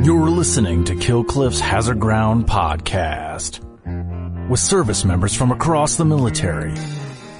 [0.00, 3.58] You're listening to Killcliff's Hazard Ground podcast
[4.48, 6.72] with service members from across the military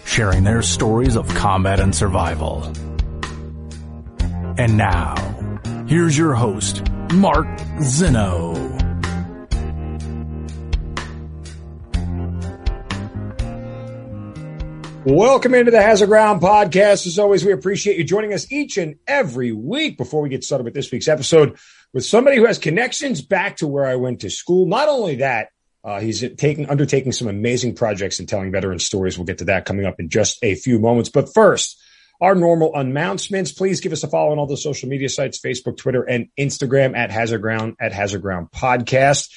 [0.05, 2.65] sharing their stories of combat and survival.
[4.59, 5.15] And now,
[5.87, 6.83] here's your host,
[7.13, 7.47] Mark
[7.79, 8.89] Zinno.
[15.05, 17.07] Welcome into the Hazard Ground podcast.
[17.07, 19.97] As always, we appreciate you joining us each and every week.
[19.97, 21.57] Before we get started with this week's episode,
[21.93, 24.67] with somebody who has connections back to where I went to school.
[24.67, 25.49] Not only that,
[25.85, 29.17] uh, he's taking undertaking some amazing projects and telling veteran stories.
[29.17, 31.09] We'll get to that coming up in just a few moments.
[31.09, 31.81] But first,
[32.21, 33.53] our normal announcements.
[33.53, 36.97] Please give us a follow on all the social media sites: Facebook, Twitter, and Instagram
[36.97, 39.31] at Hazard Ground at Hazard Ground Podcast.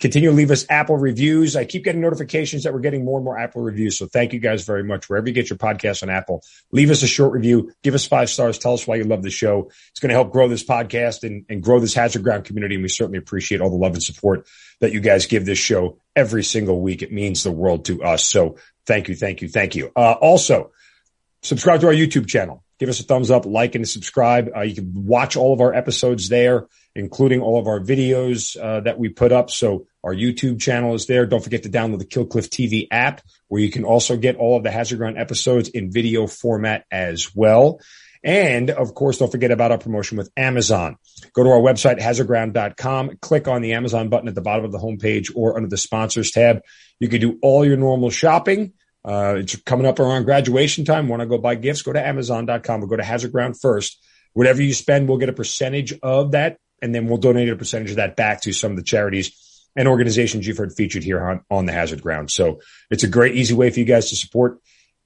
[0.00, 1.56] Continue to leave us Apple reviews.
[1.56, 3.98] I keep getting notifications that we're getting more and more Apple reviews.
[3.98, 5.08] So thank you guys very much.
[5.08, 7.72] Wherever you get your podcast on Apple, leave us a short review.
[7.82, 8.58] Give us five stars.
[8.58, 9.70] Tell us why you love the show.
[9.90, 12.76] It's going to help grow this podcast and, and grow this Hazard Ground community.
[12.76, 14.46] And we certainly appreciate all the love and support
[14.78, 17.02] that you guys give this show every single week.
[17.02, 18.24] It means the world to us.
[18.24, 19.90] So thank you, thank you, thank you.
[19.96, 20.70] Uh, also,
[21.42, 22.62] subscribe to our YouTube channel.
[22.78, 24.50] Give us a thumbs up, like, and subscribe.
[24.54, 26.68] Uh, you can watch all of our episodes there
[26.98, 29.50] including all of our videos uh, that we put up.
[29.50, 31.26] So our YouTube channel is there.
[31.26, 34.64] Don't forget to download the Killcliff TV app, where you can also get all of
[34.64, 37.80] the Hazard Ground episodes in video format as well.
[38.24, 40.96] And of course, don't forget about our promotion with Amazon.
[41.34, 44.78] Go to our website, hazardground.com, click on the Amazon button at the bottom of the
[44.78, 46.62] homepage or under the sponsors tab.
[46.98, 48.72] You can do all your normal shopping.
[49.04, 51.06] Uh, it's coming up around graduation time.
[51.06, 51.82] Want to go buy gifts?
[51.82, 54.04] Go to amazon.com or go to Hazard Ground first.
[54.32, 57.90] Whatever you spend, we'll get a percentage of that and then we'll donate a percentage
[57.90, 61.40] of that back to some of the charities and organizations you've heard featured here on,
[61.50, 62.30] on the Hazard Ground.
[62.30, 64.58] So it's a great, easy way for you guys to support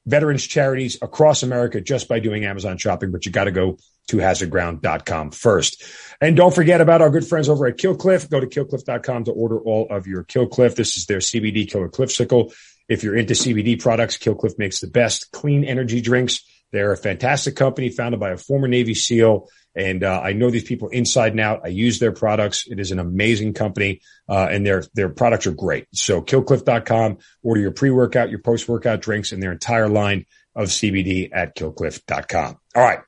[0.07, 4.17] veterans charities across America just by doing Amazon shopping, but you got to go to
[4.17, 5.83] hazardground.com first.
[6.21, 8.29] And don't forget about our good friends over at Killcliff.
[8.29, 10.75] Go to killcliff.com to order all of your Killcliff.
[10.75, 12.53] This is their CBD Killer Cliff Sickle.
[12.89, 16.45] If you're into CBD products, Killcliff makes the best clean energy drinks.
[16.73, 20.65] They're a fantastic company founded by a former Navy SEAL and uh, I know these
[20.65, 21.63] people inside and out.
[21.65, 22.67] I use their products.
[22.67, 25.87] It is an amazing company, uh, and their their products are great.
[25.95, 31.57] So killcliff.com, order your pre-workout, your post-workout drinks, and their entire line of CBD at
[31.57, 32.59] killcliff.com.
[32.75, 33.01] All right,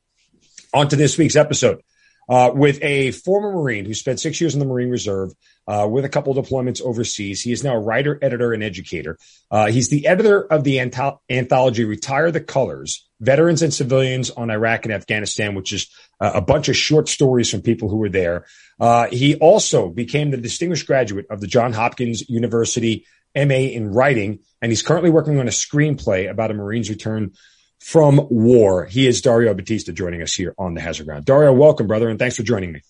[0.72, 1.82] on to this week's episode.
[2.26, 5.30] Uh, with a former Marine who spent six years in the Marine Reserve,
[5.66, 7.40] uh, with a couple deployments overseas.
[7.40, 9.18] He is now a writer, editor, and educator.
[9.50, 14.84] Uh, he's the editor of the anthology Retire the Colors Veterans and Civilians on Iraq
[14.84, 15.88] and Afghanistan, which is
[16.20, 18.46] uh, a bunch of short stories from people who were there.
[18.78, 24.40] Uh, he also became the distinguished graduate of the Johns Hopkins University MA in writing,
[24.60, 27.32] and he's currently working on a screenplay about a Marine's return
[27.80, 28.86] from war.
[28.86, 31.24] He is Dario DiBattista joining us here on the Hazard Ground.
[31.24, 32.80] Dario, welcome, brother, and thanks for joining me.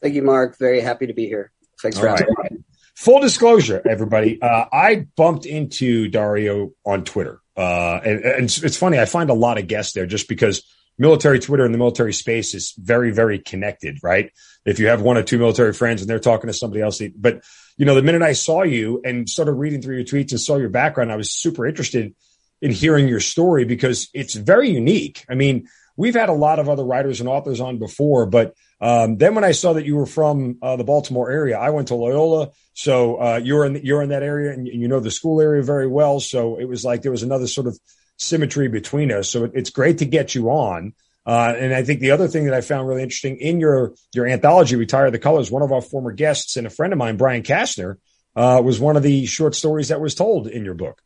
[0.00, 0.58] Thank you, Mark.
[0.58, 1.52] Very happy to be here.
[1.82, 2.58] Thanks for having me.
[2.96, 4.40] Full disclosure, everybody.
[4.40, 7.40] Uh, I bumped into Dario on Twitter.
[7.56, 8.98] Uh, and, and it's, it's funny.
[8.98, 10.62] I find a lot of guests there just because
[10.96, 14.32] military Twitter and the military space is very, very connected, right?
[14.64, 17.42] If you have one or two military friends and they're talking to somebody else, but
[17.76, 20.56] you know, the minute I saw you and started reading through your tweets and saw
[20.56, 22.14] your background, I was super interested
[22.62, 25.24] in hearing your story because it's very unique.
[25.28, 29.16] I mean, we've had a lot of other writers and authors on before, but um,
[29.16, 31.94] then when I saw that you were from uh, the Baltimore area, I went to
[31.94, 35.62] Loyola, so uh, you're in you're in that area and you know the school area
[35.62, 36.20] very well.
[36.20, 37.78] So it was like there was another sort of
[38.18, 39.30] symmetry between us.
[39.30, 40.92] So it, it's great to get you on.
[41.24, 44.26] Uh, and I think the other thing that I found really interesting in your your
[44.26, 47.42] anthology, "Retire the Colors," one of our former guests and a friend of mine, Brian
[47.42, 47.96] Castner,
[48.36, 51.00] uh, was one of the short stories that was told in your book.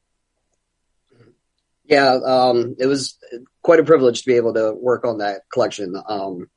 [1.84, 3.16] Yeah, um, it was
[3.62, 5.94] quite a privilege to be able to work on that collection.
[6.08, 6.48] Um,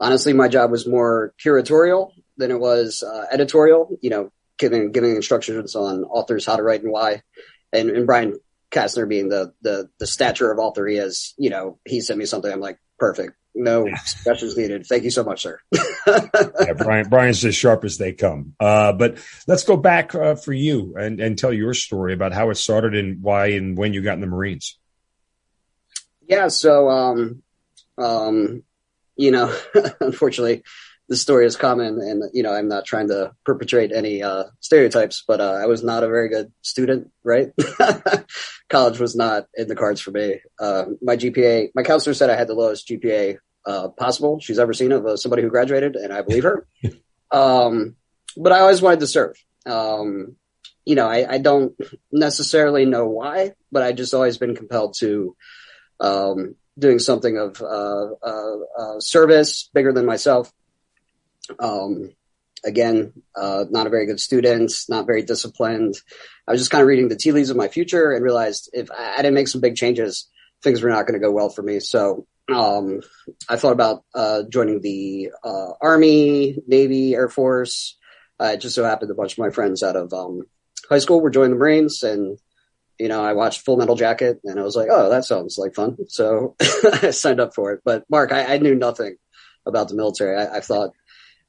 [0.00, 3.96] honestly, my job was more curatorial than it was uh, editorial.
[4.00, 7.22] You know, giving giving instructions on authors how to write and why.
[7.72, 8.38] And, and Brian
[8.70, 12.26] Castner being the the the stature of author he is, you know, he sent me
[12.26, 12.52] something.
[12.52, 13.34] I'm like, perfect.
[13.54, 14.86] No specials needed.
[14.86, 15.58] Thank you so much, sir.
[16.06, 17.08] yeah, Brian.
[17.08, 18.54] Brian's as sharp as they come.
[18.60, 22.50] Uh, but let's go back uh, for you and, and tell your story about how
[22.50, 24.78] it started and why and when you got in the Marines.
[26.28, 26.48] Yeah.
[26.48, 27.42] So, um,
[27.96, 28.62] um,
[29.18, 29.54] you know,
[30.00, 30.62] unfortunately,
[31.08, 35.24] the story is common, and you know, I'm not trying to perpetrate any uh, stereotypes,
[35.26, 37.10] but uh, I was not a very good student.
[37.24, 37.50] Right,
[38.68, 40.40] college was not in the cards for me.
[40.60, 44.72] Uh, my GPA, my counselor said I had the lowest GPA uh, possible she's ever
[44.72, 46.66] seen of uh, somebody who graduated, and I believe her.
[47.30, 47.96] um,
[48.36, 49.36] but I always wanted to serve.
[49.66, 50.36] Um,
[50.84, 51.74] you know, I, I, don't
[52.10, 55.36] necessarily know why, but I just always been compelled to
[56.00, 60.52] um, doing something of uh, uh, uh, service bigger than myself.
[61.58, 62.12] Um,
[62.64, 65.94] again, uh, not a very good student, not very disciplined.
[66.46, 68.90] I was just kind of reading the tea leaves of my future and realized if
[68.90, 70.28] I, I didn't make some big changes,
[70.62, 71.80] things were not going to go well for me.
[71.80, 73.00] So um,
[73.48, 77.96] I thought about uh, joining the uh, Army, Navy, Air Force.
[78.40, 80.42] Uh, it just so happened a bunch of my friends out of um,
[80.88, 82.38] high school were joining the Marines, and
[82.98, 85.74] you know I watched Full Metal Jacket, and I was like, oh, that sounds like
[85.74, 85.96] fun.
[86.08, 87.80] So I signed up for it.
[87.84, 89.16] But Mark, I, I knew nothing
[89.66, 90.36] about the military.
[90.36, 90.90] I, I, thought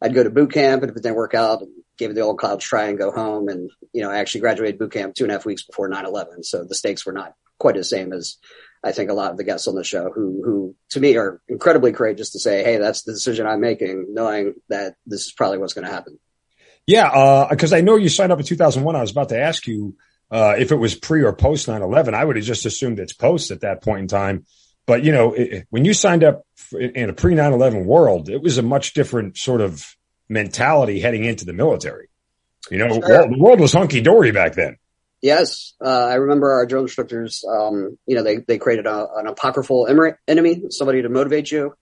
[0.01, 1.63] I'd go to boot camp, and if it didn't work out,
[1.97, 3.47] give it the old college try and go home.
[3.47, 6.43] And you know, I actually graduated boot camp two and a half weeks before 9/11,
[6.43, 8.37] so the stakes were not quite the same as
[8.83, 11.41] I think a lot of the guests on the show who, who to me are
[11.47, 15.57] incredibly courageous to say, Hey, that's the decision I'm making, knowing that this is probably
[15.57, 16.17] what's going to happen.
[16.87, 17.09] Yeah.
[17.09, 18.95] Uh, cause I know you signed up in 2001.
[18.95, 19.95] I was about to ask you,
[20.31, 23.51] uh, if it was pre or post 9-11, I would have just assumed it's post
[23.51, 24.45] at that point in time.
[24.85, 28.57] But you know, it, when you signed up in a pre 9-11 world, it was
[28.57, 29.85] a much different sort of
[30.27, 32.09] mentality heading into the military.
[32.69, 33.27] You know, sure.
[33.27, 34.77] the world was hunky dory back then.
[35.21, 37.43] Yes, uh, I remember our drill instructors.
[37.47, 39.87] Um, you know, they they created a, an apocryphal
[40.27, 41.73] enemy, somebody to motivate you,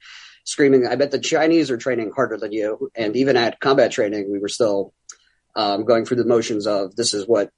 [0.43, 0.87] screaming.
[0.87, 2.89] I bet the Chinese are training harder than you.
[2.95, 4.93] And even at combat training, we were still
[5.55, 7.51] um, going through the motions of this is what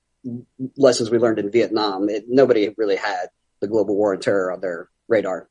[0.78, 2.10] lessons we learned in Vietnam.
[2.10, 3.28] It, nobody really had
[3.60, 5.50] the global war on terror on their radar.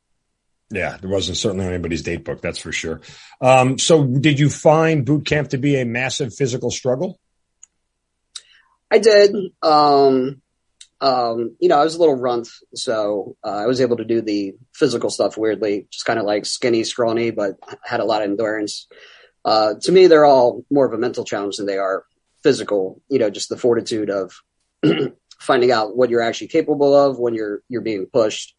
[0.70, 3.00] Yeah, there wasn't certainly anybody's date book, that's for sure.
[3.40, 7.18] Um, so, did you find boot camp to be a massive physical struggle?
[8.90, 9.34] I did.
[9.62, 10.42] Um,
[11.00, 14.20] um, you know, I was a little runt, so uh, I was able to do
[14.20, 18.30] the physical stuff weirdly, just kind of like skinny, scrawny, but had a lot of
[18.30, 18.88] endurance.
[19.44, 22.04] Uh, to me, they're all more of a mental challenge than they are
[22.42, 23.00] physical.
[23.08, 24.32] You know, just the fortitude of
[25.40, 28.54] finding out what you're actually capable of when you're you're being pushed.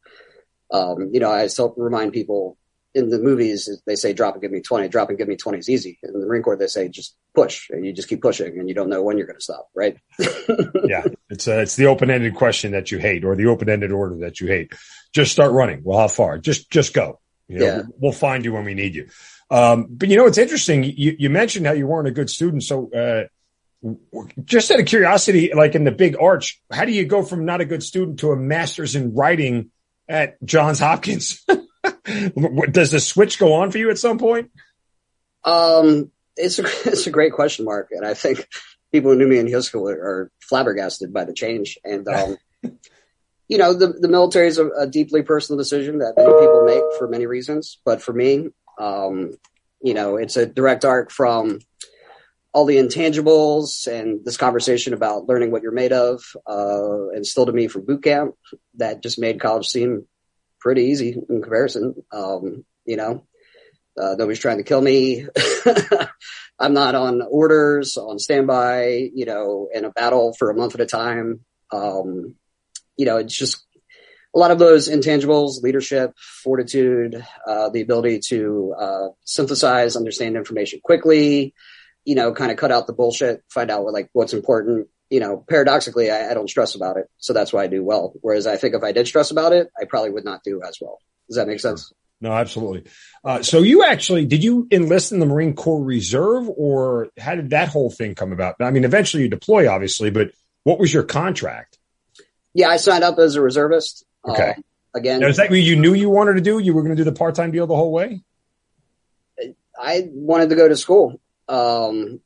[0.72, 2.58] Um, you know, I still remind people
[2.96, 5.60] in the movies, they say drop and give me 20, drop and give me 20
[5.60, 6.00] is easy.
[6.02, 8.74] In the Marine Corps, they say just push and you just keep pushing and you
[8.74, 9.70] don't know when you're going to stop.
[9.76, 9.98] Right.
[10.86, 11.06] yeah.
[11.30, 14.48] It's uh, it's the open-ended question that you hate or the open-ended order that you
[14.48, 14.74] hate.
[15.14, 15.82] Just start running.
[15.84, 16.40] Well, how far?
[16.40, 17.20] Just, just go.
[17.48, 17.82] You know, yeah.
[17.98, 19.10] we'll find you when we need you.
[19.52, 20.84] Um, but you know, it's interesting.
[20.84, 22.64] You, you mentioned how you weren't a good student.
[22.64, 23.28] So, uh,
[24.44, 27.62] just out of curiosity, like in the big arch, how do you go from not
[27.62, 29.72] a good student to a master's in writing
[30.08, 31.46] at Johns Hopkins?
[32.72, 34.52] Does the switch go on for you at some point?
[35.44, 37.90] Um, it's a, it's a great question, Mark.
[37.92, 38.48] And I think
[38.92, 41.78] people who knew me in high school are, are flabbergasted by the change.
[41.84, 42.38] And, um,
[43.48, 46.84] you know, the, the military is a, a, deeply personal decision that many people make
[46.98, 47.80] for many reasons.
[47.86, 49.32] But for me, um,
[49.82, 51.60] you know, it's a direct arc from
[52.54, 57.54] all the intangibles and this conversation about learning what you're made of, uh, instilled to
[57.54, 58.36] me from boot camp
[58.76, 60.08] that just made college seem
[60.60, 61.94] pretty easy in comparison.
[62.12, 63.26] Um, you know,
[64.00, 65.28] uh, nobody's trying to kill me.
[66.60, 70.82] I'm not on orders, on standby, you know, in a battle for a month at
[70.82, 71.42] a time.
[71.72, 72.36] Um,
[72.98, 73.66] you know, it's just
[74.36, 80.80] a lot of those intangibles, leadership, fortitude, uh, the ability to, uh, synthesize, understand information
[80.84, 81.54] quickly,
[82.10, 85.20] you know, kind of cut out the bullshit, find out what, like what's important, you
[85.20, 87.08] know, paradoxically, I, I, don't stress about it.
[87.18, 88.14] So that's why I do well.
[88.22, 90.80] Whereas I think if I did stress about it, I probably would not do as
[90.82, 90.98] well.
[91.28, 91.94] Does that make sense?
[92.20, 92.90] No, absolutely.
[93.24, 97.52] Uh, so you actually, did you enlist in the Marine Corps Reserve or how did
[97.52, 98.56] that whole thing come about?
[98.60, 100.32] I mean, eventually you deploy, obviously, but
[100.64, 101.78] what was your contract?
[102.56, 104.04] Yeah, I signed up as a reservist.
[104.28, 104.56] Okay.
[104.58, 104.62] Uh,
[104.96, 106.58] again, now, is that what you knew you wanted to do?
[106.58, 108.24] You were going to do the part-time deal the whole way?
[109.80, 111.22] I wanted to go to school.
[111.50, 112.22] Um,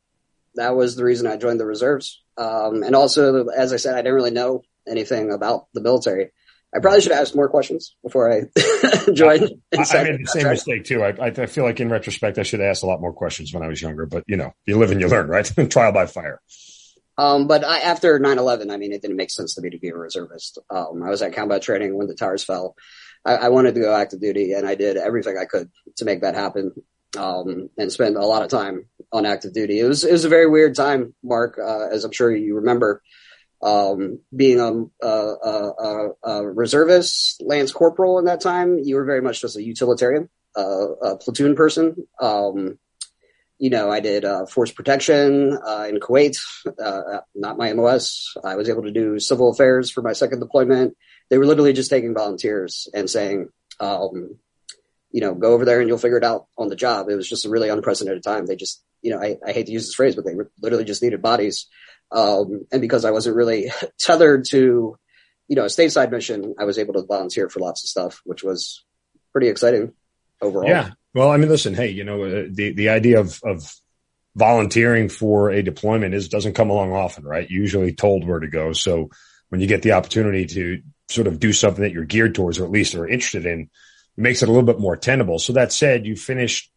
[0.56, 2.22] that was the reason I joined the reserves.
[2.38, 6.32] Um, and also, as I said, I didn't really know anything about the military.
[6.76, 8.42] I probably should have asked more questions before I
[9.14, 9.62] joined.
[9.78, 11.04] I, I, made the same mistake too.
[11.04, 13.64] I, I, feel like in retrospect, I should have asked a lot more questions when
[13.64, 15.46] I was younger, but you know, you live and you learn, right?
[15.70, 16.42] Trial by fire.
[17.16, 19.90] Um, but I, after 9-11, I mean, it didn't make sense to me to be
[19.90, 20.58] a reservist.
[20.72, 22.76] Um, I was at combat training when the towers fell.
[23.24, 26.22] I, I wanted to go active duty and I did everything I could to make
[26.22, 26.72] that happen
[27.18, 29.80] um, and spent a lot of time on active duty.
[29.80, 33.02] It was it was a very weird time, Mark, uh, as I'm sure you remember.
[33.62, 39.22] Um, being a, a, a, a, reservist, lance corporal in that time, you were very
[39.22, 40.28] much just a utilitarian,
[40.58, 41.96] uh, a platoon person.
[42.20, 42.78] Um,
[43.60, 46.38] you know, I did uh, force protection uh, in Kuwait,
[46.78, 48.36] uh, not my MOS.
[48.44, 50.98] I was able to do civil affairs for my second deployment.
[51.30, 53.48] They were literally just taking volunteers and saying,
[53.80, 54.40] um,
[55.14, 57.08] you know, go over there and you'll figure it out on the job.
[57.08, 58.48] It was just a really unprecedented time.
[58.48, 61.04] They just, you know, I, I hate to use this phrase, but they literally just
[61.04, 61.68] needed bodies.
[62.12, 64.98] Um, and because I wasn't really tethered to,
[65.48, 68.44] you know, a stateside mission, I was able to volunteer for lots of stuff, which
[68.44, 68.84] was
[69.32, 69.94] pretty exciting
[70.42, 70.68] overall.
[70.68, 70.92] Yeah.
[71.14, 73.72] Well, I mean, listen, hey, you know, uh, the, the idea of, of
[74.36, 77.48] volunteering for a deployment is doesn't come along often, right?
[77.48, 78.74] Usually told where to go.
[78.74, 79.12] So
[79.50, 82.66] when you get the opportunity to sort of do something that you're geared towards, or
[82.66, 83.70] at least are interested in,
[84.16, 85.40] makes it a little bit more tenable.
[85.40, 86.72] So that said, you finished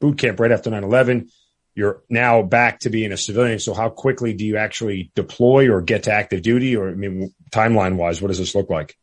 [0.00, 1.30] boot camp right after 9-11.
[1.74, 3.58] You're now back to being a civilian.
[3.58, 6.76] So how quickly do you actually deploy or get to active duty?
[6.76, 8.96] Or I mean, timeline wise, what does this look like?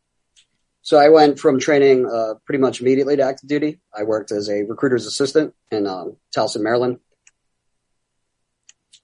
[0.82, 3.80] So I went from training uh, pretty much immediately to active duty.
[3.98, 7.00] I worked as a recruiter's assistant in um, Towson, Maryland.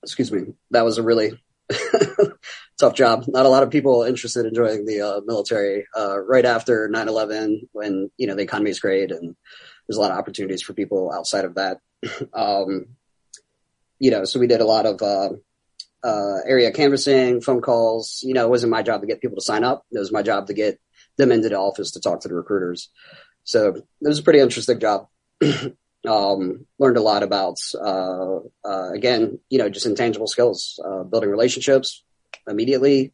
[0.03, 0.53] Excuse me.
[0.71, 1.39] That was a really
[2.79, 3.25] tough job.
[3.27, 7.67] Not a lot of people interested in joining the uh, military uh, right after 9/11,
[7.73, 9.35] when you know the economy is great and
[9.87, 11.79] there's a lot of opportunities for people outside of that.
[12.33, 12.87] um,
[13.99, 15.29] you know, so we did a lot of uh,
[16.03, 18.21] uh, area canvassing, phone calls.
[18.23, 19.85] You know, it wasn't my job to get people to sign up.
[19.91, 20.79] It was my job to get
[21.17, 22.89] them into the office to talk to the recruiters.
[23.43, 25.07] So it was a pretty interesting job.
[26.07, 31.29] um, learned a lot about, uh, uh, again, you know, just intangible skills, uh, building
[31.29, 32.03] relationships
[32.49, 33.13] immediately,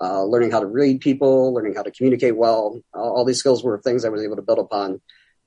[0.00, 2.80] uh, learning how to read people, learning how to communicate well.
[2.94, 5.00] All, all, these skills were things I was able to build upon,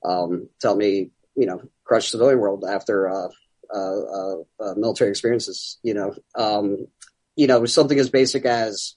[0.04, 3.28] um, to help me, you know, crush the civilian world after, uh,
[3.72, 6.86] uh, military experiences, you know, um,
[7.36, 8.96] you know, something as basic as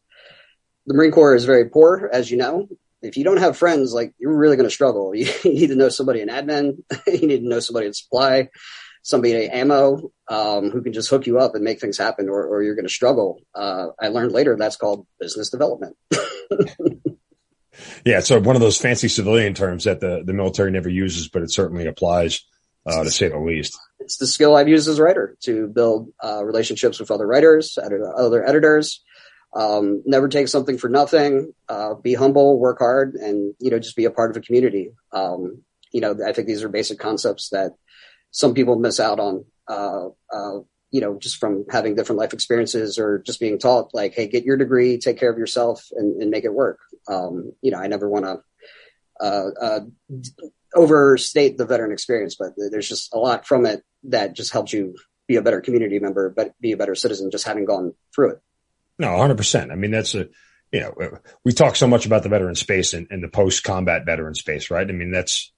[0.88, 2.68] the Marine Corps is very poor, as you know,
[3.04, 5.14] if you don't have friends, like you're really going to struggle.
[5.14, 6.84] You, you, need to know somebody in admin.
[7.08, 8.50] you need to know somebody in supply,
[9.04, 12.64] somebody ammo, um, who can just hook you up and make things happen or, or
[12.64, 13.40] you're going to struggle.
[13.54, 15.96] Uh, I learned later that's called business development.
[18.06, 18.22] yeah.
[18.22, 21.52] So one of those fancy civilian terms that the, the military never uses, but it
[21.52, 22.42] certainly applies,
[22.86, 23.78] uh, to say the least.
[24.00, 27.78] It's the skill I've used as a writer to build, uh, relationships with other writers,
[27.82, 29.02] editor, other editors,
[29.56, 31.54] um, never take something for nothing.
[31.70, 34.92] Uh, be humble, work hard, and you know just be a part of a community.
[35.12, 37.74] Um, you know, I think these are basic concepts that
[38.34, 39.46] some people miss out on.
[39.66, 40.60] Uh, uh,
[40.92, 44.44] you know, just from having different life experiences or just being taught, like, hey, get
[44.44, 46.78] your degree, take care of yourself, and, and make it work.
[47.08, 48.44] Um, you know, I never want to
[49.20, 49.80] uh, uh,
[50.76, 54.96] overstate the veteran experience, but there's just a lot from it that just helps you
[55.28, 58.42] be a better community member, but be a better citizen just having gone through it.
[59.00, 59.72] No, 100%.
[59.72, 60.28] I mean, that's a,
[60.72, 64.06] you know, we talk so much about the veteran space and, and the post combat
[64.06, 64.88] veteran space, right?
[64.88, 65.53] I mean, that's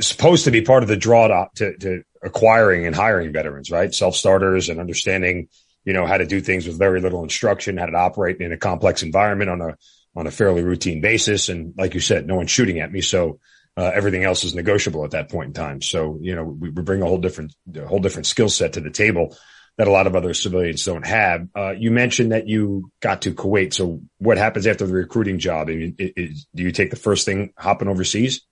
[0.00, 3.94] supposed to be part of the draw to, to, to acquiring and hiring veterans, right?
[3.94, 5.48] Self starters and understanding,
[5.84, 8.56] you know, how to do things with very little instruction, how to operate in a
[8.56, 9.76] complex environment on a,
[10.14, 11.48] on a fairly routine basis.
[11.48, 13.00] And like you said, no one's shooting at me.
[13.00, 13.40] So,
[13.76, 15.80] uh, everything else is negotiable at that point in time.
[15.80, 18.80] So, you know, we, we bring a whole different, a whole different skill set to
[18.80, 19.34] the table
[19.78, 21.48] that a lot of other civilians don't have.
[21.56, 23.72] Uh, you mentioned that you got to Kuwait.
[23.72, 25.70] So what happens after the recruiting job?
[25.70, 28.42] I mean, do you take the first thing hopping overseas?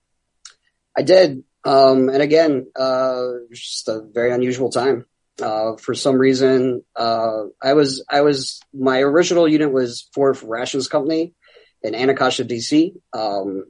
[0.97, 1.43] I did.
[1.63, 5.05] Um, and again, uh, just a very unusual time.
[5.41, 10.87] Uh, for some reason, uh, I was, I was, my original unit was for Rations
[10.87, 11.33] Company
[11.81, 13.65] in Anacostia, DC, um,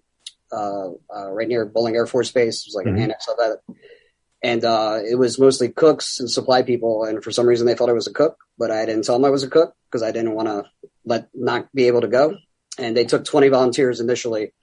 [0.51, 2.61] uh, uh, right near Bolling Air Force Base.
[2.61, 2.97] It was like mm-hmm.
[2.97, 3.75] an annex of that
[4.43, 7.03] and uh, it was mostly cooks and supply people.
[7.03, 9.25] And for some reason, they thought I was a cook, but I didn't tell them
[9.25, 10.63] I was a cook because I didn't want to
[11.05, 12.35] let not be able to go.
[12.77, 14.53] And they took 20 volunteers initially.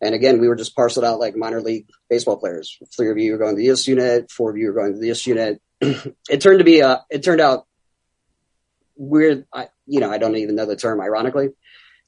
[0.00, 2.78] And again, we were just parceled out like minor league baseball players.
[2.96, 5.26] Three of you were going to this unit, four of you were going to this
[5.26, 5.60] unit.
[5.80, 7.66] it turned to be a, it turned out
[8.96, 9.46] weird.
[9.52, 11.48] I, you know, I don't even know the term, ironically,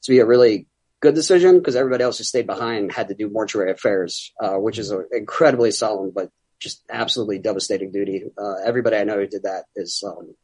[0.03, 0.67] to be a really
[0.99, 4.79] good decision because everybody else who stayed behind had to do mortuary affairs, uh, which
[4.79, 6.29] is an incredibly solemn, but
[6.59, 8.23] just absolutely devastating duty.
[8.37, 10.35] Uh, everybody I know who did that is um,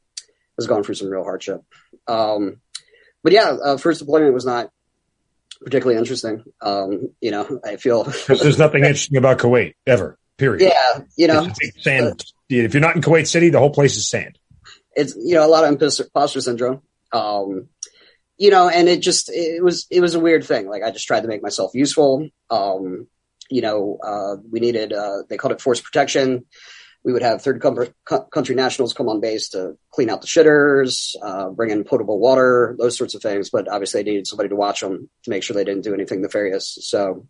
[0.57, 1.61] has gone through some real hardship.
[2.07, 2.61] Um,
[3.23, 4.69] but yeah, uh, first deployment was not
[5.63, 6.43] particularly interesting.
[6.61, 10.17] Um, you know, I feel there's nothing interesting about Kuwait ever.
[10.37, 10.61] Period.
[10.73, 11.47] Yeah, you know,
[11.79, 12.07] sand.
[12.07, 12.15] Uh,
[12.49, 14.37] if you're not in Kuwait City, the whole place is sand.
[14.95, 16.81] It's you know a lot of imposter syndrome.
[17.11, 17.69] Um,
[18.37, 20.67] you know, and it just it was it was a weird thing.
[20.67, 22.27] Like I just tried to make myself useful.
[22.49, 23.07] Um,
[23.49, 26.45] you know, uh, we needed, uh, they called it force protection.
[27.03, 31.49] We would have third country nationals come on base to clean out the shitters, uh,
[31.49, 33.49] bring in potable water, those sorts of things.
[33.49, 36.21] But obviously, they needed somebody to watch them to make sure they didn't do anything
[36.21, 36.77] nefarious.
[36.81, 37.27] So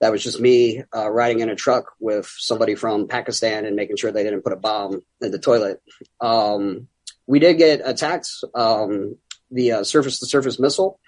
[0.00, 3.96] that was just me uh, riding in a truck with somebody from Pakistan and making
[3.96, 5.80] sure they didn't put a bomb in the toilet.
[6.20, 6.88] Um,
[7.26, 8.28] we did get attacked.
[8.54, 9.16] Um,
[9.50, 11.00] the surface to surface missile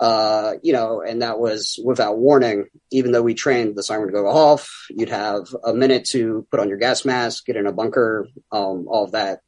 [0.00, 2.66] uh, you know, and that was without warning.
[2.90, 6.60] Even though we trained the siren to go off, you'd have a minute to put
[6.60, 9.40] on your gas mask, get in a bunker, um, all of that.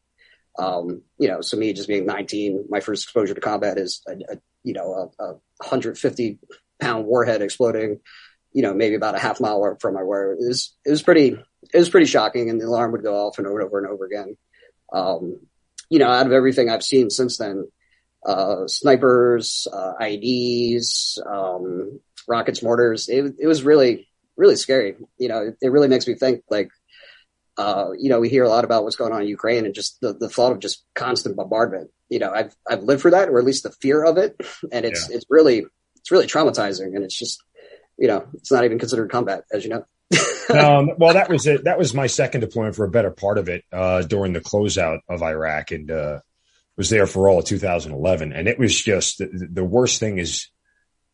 [0.59, 4.13] Um, you know, so me just being 19, my first exposure to combat is, a,
[4.13, 6.39] a you know, a, a 150
[6.81, 8.01] pound warhead exploding,
[8.53, 11.37] you know, maybe about a half mile from my where it was, it was pretty,
[11.75, 12.49] it was pretty shocking.
[12.49, 14.37] And the alarm would go off and over and over and over again.
[14.93, 15.41] Um,
[15.91, 17.69] you know, out of everything I've seen since then,
[18.25, 24.97] uh, snipers, uh, IEDs, um, rockets, mortars, it, it was really, really scary.
[25.19, 26.69] You know, it, it really makes me think like,
[27.59, 30.01] uh, you know, we hear a lot about what's going on in Ukraine and just
[30.01, 31.91] the, the thought of just constant bombardment.
[32.09, 34.37] You know, I've, I've lived for that or at least the fear of it.
[34.73, 35.17] And it's, yeah.
[35.17, 35.65] it's really,
[35.97, 37.43] it's really traumatizing and it's just,
[37.99, 39.87] you know, it's not even considered combat as you know.
[40.55, 41.65] um, well, that was it.
[41.65, 45.01] That was my second deployment for a better part of it uh, during the closeout
[45.09, 46.21] of Iraq, and uh,
[46.77, 48.33] was there for all of 2011.
[48.33, 50.49] And it was just the, the worst thing is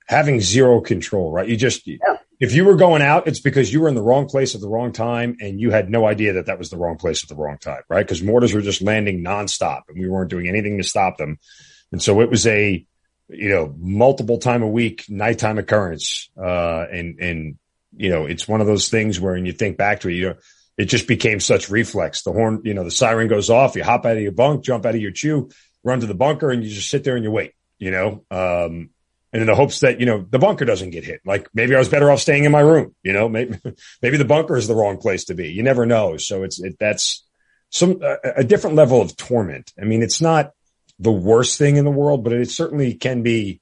[0.07, 1.31] having zero control.
[1.31, 1.49] Right?
[1.49, 1.97] You just yeah.
[2.40, 4.69] if you were going out, it's because you were in the wrong place at the
[4.69, 7.37] wrong time, and you had no idea that that was the wrong place at the
[7.37, 7.83] wrong time.
[7.88, 8.04] Right?
[8.07, 11.38] Because mortars were just landing nonstop, and we weren't doing anything to stop them.
[11.92, 12.85] And so it was a
[13.28, 17.59] you know multiple time a week nighttime occurrence, uh, and and
[17.97, 20.28] you know, it's one of those things where when you think back to it, you
[20.31, 20.37] know,
[20.79, 22.23] it just became such reflex.
[22.23, 24.87] The horn, you know, the siren goes off, you hop out of your bunk, jump
[24.87, 25.50] out of your chew,
[25.85, 28.91] run to the bunker, and you just sit there and you wait, you know, um,
[29.35, 31.21] and in the hopes that, you know, the bunker doesn't get hit.
[31.25, 33.59] Like maybe I was better off staying in my room, you know, maybe,
[34.02, 35.50] maybe the bunker is the wrong place to be.
[35.52, 36.17] You never know.
[36.17, 37.25] So it's, it, that's
[37.71, 39.73] some, a, a different level of torment.
[39.81, 40.52] I mean, it's not
[40.99, 43.61] the worst thing in the world, but it certainly can be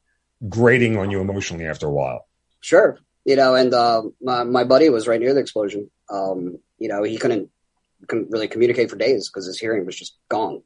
[0.49, 2.27] grating on you emotionally after a while.
[2.61, 5.91] Sure you know, and uh, my my buddy was right near the explosion.
[6.11, 7.51] Um, you know, he couldn't
[8.07, 10.63] couldn't really communicate for days because his hearing was just gone.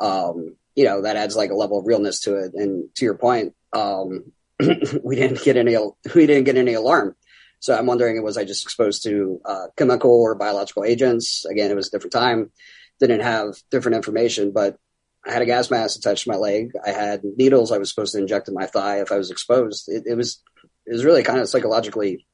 [0.00, 2.52] Um, you know, that adds like a level of realness to it.
[2.54, 4.32] And to your point, um,
[5.02, 5.76] we didn't get any
[6.14, 7.14] we didn't get any alarm.
[7.60, 11.44] So I'm wondering, was I just exposed to uh, chemical or biological agents?
[11.44, 12.50] Again, it was a different time.
[12.98, 14.78] Didn't have different information, but
[15.24, 16.72] I had a gas mask attached to my leg.
[16.84, 19.88] I had needles I was supposed to inject in my thigh if I was exposed.
[19.88, 20.42] It, was,
[20.86, 22.26] it was really kind of psychologically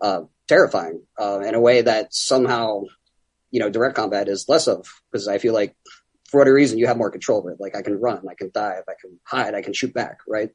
[0.00, 2.82] uh, terrifying uh, in a way that somehow,
[3.50, 5.76] you know, direct combat is less of because I feel like
[6.28, 7.60] for whatever reason you have more control of it.
[7.60, 10.50] Like I can run, I can dive, I can hide, I can shoot back, right?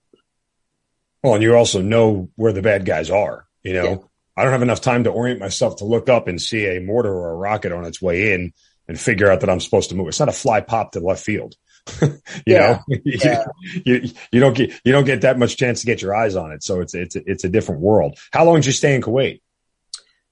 [1.24, 3.48] Well, and you also know where the bad guys are.
[3.64, 3.98] You know, yeah.
[4.36, 7.14] I don't have enough time to orient myself to look up and see a mortar
[7.14, 8.54] or a rocket on its way in
[8.88, 10.10] and figure out that I'm supposed to move.
[10.10, 11.56] It's not a fly pop to left field.
[12.02, 12.82] you yeah.
[12.88, 13.46] know, yeah.
[13.86, 16.36] you, you, you don't get you don't get that much chance to get your eyes
[16.36, 16.64] on it.
[16.64, 18.18] So it's it's it's a different world.
[18.32, 19.42] How long did you stay in Kuwait?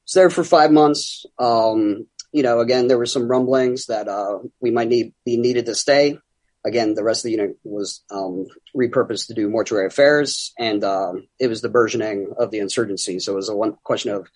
[0.06, 1.26] Was there for five months.
[1.38, 5.66] Um, you know, again, there were some rumblings that uh, we might need be needed
[5.66, 6.18] to stay.
[6.64, 11.28] Again, the rest of the unit was um, repurposed to do mortuary affairs, and um,
[11.40, 13.20] it was the burgeoning of the insurgency.
[13.20, 14.30] So it was a one question of: Are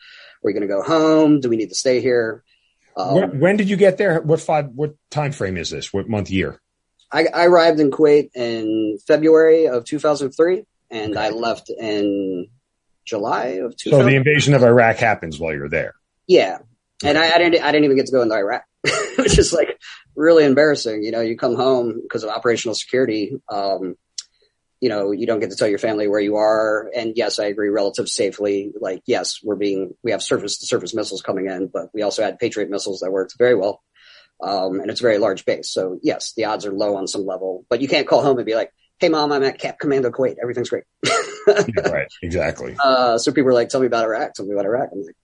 [0.43, 1.39] we going to go home?
[1.39, 2.43] Do we need to stay here?
[2.97, 4.21] Um, when, when, did you get there?
[4.21, 4.69] What five?
[4.73, 5.93] What time frame is this?
[5.93, 6.60] What month, year?
[7.15, 12.49] I, I arrived in Kuwait in February of 2003, and I left in
[13.06, 14.04] July of 2000.
[14.04, 15.95] So the invasion of Iraq happens while you're there.
[16.28, 16.58] Yeah,
[17.06, 17.63] and I, I didn't.
[17.63, 18.63] I didn't even get to go into Iraq,
[19.17, 19.80] which is like
[20.15, 21.04] really embarrassing.
[21.04, 23.38] You know, you come home because of operational security.
[23.49, 23.95] Um,
[24.82, 26.91] you know, you don't get to tell your family where you are.
[26.93, 28.73] And yes, I agree, relative safely.
[28.80, 32.23] Like, yes, we're being, we have surface to surface missiles coming in, but we also
[32.23, 33.82] had Patriot missiles that worked very well.
[34.45, 35.71] Um, and it's a very large base.
[35.71, 38.45] So yes, the odds are low on some level, but you can't call home and
[38.45, 40.36] be like, Hey mom, I'm at Camp Commando Kuwait.
[40.41, 40.84] Everything's great.
[41.47, 42.08] yeah, right.
[42.21, 42.75] Exactly.
[42.84, 44.34] Uh, so people are like, tell me about Iraq.
[44.34, 44.89] Tell me about Iraq.
[44.91, 45.15] I'm like,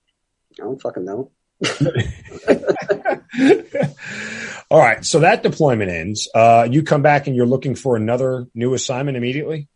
[0.60, 1.32] I don't fucking know.
[4.72, 5.06] All right.
[5.06, 6.28] So that deployment ends.
[6.34, 9.68] Uh, you come back and you're looking for another new assignment immediately.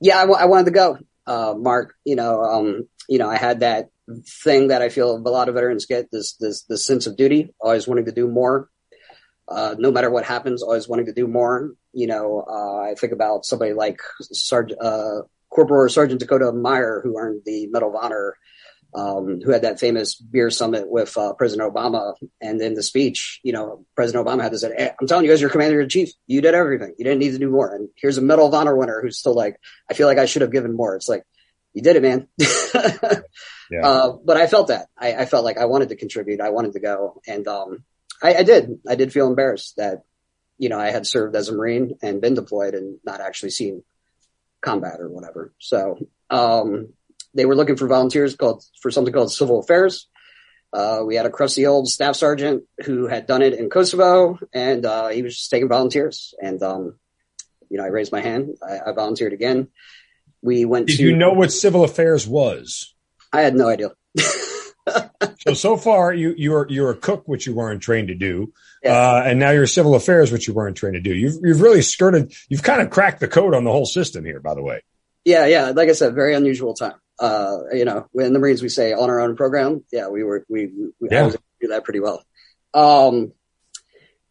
[0.00, 1.94] Yeah, I, w- I wanted to go, uh, Mark.
[2.04, 3.90] You know, um, you know, I had that
[4.44, 7.54] thing that I feel a lot of veterans get this this this sense of duty,
[7.60, 8.68] always wanting to do more,
[9.48, 11.72] uh, no matter what happens, always wanting to do more.
[11.92, 17.18] You know, uh, I think about somebody like Sergeant, uh, Corporal Sergeant Dakota Meyer, who
[17.18, 18.36] earned the Medal of Honor,
[18.94, 22.14] um, who had that famous beer summit with uh, President Obama.
[22.40, 25.30] And in the speech, you know, President Obama had to say, hey, I'm telling you
[25.30, 26.10] guys, you're commander in chief.
[26.26, 26.94] You did everything.
[26.96, 27.74] You didn't need to do more.
[27.74, 29.56] And here's a Medal of Honor winner who's still like,
[29.90, 30.96] I feel like I should have given more.
[30.96, 31.24] It's like,
[31.72, 32.28] you did it, man.
[33.70, 33.86] yeah.
[33.86, 34.86] Uh, but I felt that.
[34.96, 36.40] I, I, felt like I wanted to contribute.
[36.40, 37.20] I wanted to go.
[37.26, 37.84] And um,
[38.22, 38.78] I, I, did.
[38.88, 40.02] I did feel embarrassed that,
[40.58, 43.82] you know, I had served as a Marine and been deployed and not actually seen
[44.60, 45.52] combat or whatever.
[45.58, 45.98] So
[46.30, 46.94] um,
[47.34, 50.08] they were looking for volunteers called for something called civil affairs.
[50.72, 54.84] Uh, we had a crusty old staff sergeant who had done it in Kosovo, and
[54.84, 56.34] uh, he was just taking volunteers.
[56.42, 56.96] And um,
[57.70, 58.56] you know, I raised my hand.
[58.66, 59.68] I, I volunteered again.
[60.42, 60.88] We went.
[60.88, 62.92] Did to, you know what civil affairs was?
[63.32, 63.92] I had no idea.
[65.38, 68.92] so so far you you're you're a cook, which you weren't trained to do, yeah.
[68.92, 71.14] uh, and now you're civil affairs, which you weren't trained to do.
[71.14, 72.32] You've you've really skirted.
[72.48, 74.82] You've kind of cracked the code on the whole system here, by the way.
[75.24, 75.70] Yeah, yeah.
[75.70, 76.94] Like I said, very unusual time.
[77.18, 79.84] Uh, you know, in the Marines we say on our own program.
[79.92, 80.70] Yeah, we were we,
[81.00, 81.30] we yeah.
[81.60, 82.22] Do that pretty well.
[82.74, 83.32] Um,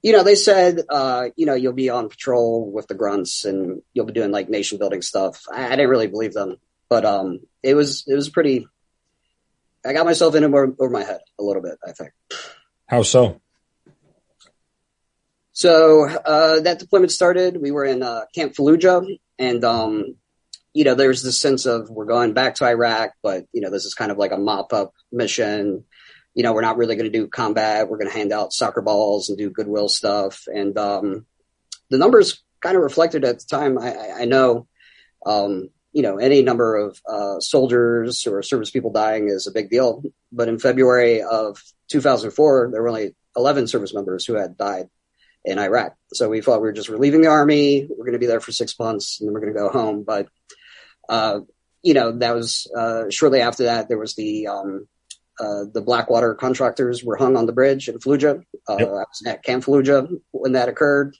[0.03, 3.81] you know, they said, uh, you know, you'll be on patrol with the grunts and
[3.93, 5.45] you'll be doing like nation building stuff.
[5.51, 6.57] I, I didn't really believe them,
[6.89, 8.67] but, um, it was, it was pretty,
[9.85, 12.11] I got myself in over, over my head a little bit, I think.
[12.87, 13.41] How so?
[15.51, 17.61] So, uh, that deployment started.
[17.61, 20.15] We were in, uh, Camp Fallujah and, um,
[20.73, 23.85] you know, there's this sense of we're going back to Iraq, but, you know, this
[23.85, 25.85] is kind of like a mop up mission
[26.33, 27.89] you know, we're not really going to do combat.
[27.89, 30.45] We're going to hand out soccer balls and do goodwill stuff.
[30.47, 31.25] And um,
[31.89, 33.77] the numbers kind of reflected at the time.
[33.77, 34.67] I, I know,
[35.25, 39.69] um, you know, any number of uh, soldiers or service people dying is a big
[39.69, 40.03] deal.
[40.31, 44.89] But in February of 2004, there were only 11 service members who had died
[45.45, 45.95] in Iraq.
[46.13, 47.87] So we thought we were just relieving the army.
[47.87, 50.03] We're going to be there for six months and then we're going to go home.
[50.03, 50.27] But,
[51.07, 51.41] uh,
[51.83, 54.87] you know, that was uh, shortly after that, there was the um,
[55.39, 58.43] uh, the Blackwater contractors were hung on the bridge in Fallujah.
[58.69, 58.87] Uh, yep.
[58.87, 61.17] I was at Camp Fallujah when that occurred.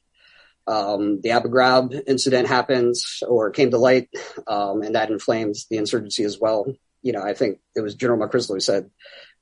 [0.65, 2.95] Um, the Abu Ghraib incident happened
[3.28, 4.10] or came to light,
[4.47, 6.65] um, and that inflamed the insurgency as well.
[7.02, 8.89] You know, I think it was General McChrystal who said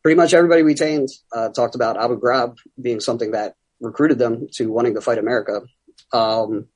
[0.01, 4.47] pretty much everybody we tamed uh, talked about Abu Ghraib being something that recruited them
[4.53, 5.61] to wanting to fight America.
[6.11, 6.67] Um,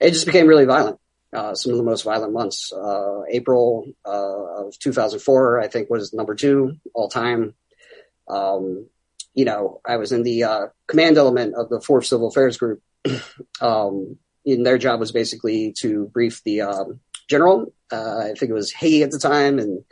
[0.00, 0.98] it just became really violent.
[1.32, 2.72] Uh, some of the most violent months.
[2.72, 7.54] Uh, April uh, of 2004, I think, was number two all time.
[8.28, 8.86] Um,
[9.34, 12.82] you know, I was in the uh, command element of the Fourth Civil Affairs Group.
[13.60, 17.72] um, and their job was basically to brief the um, general.
[17.90, 19.84] Uh, I think it was Haig at the time, and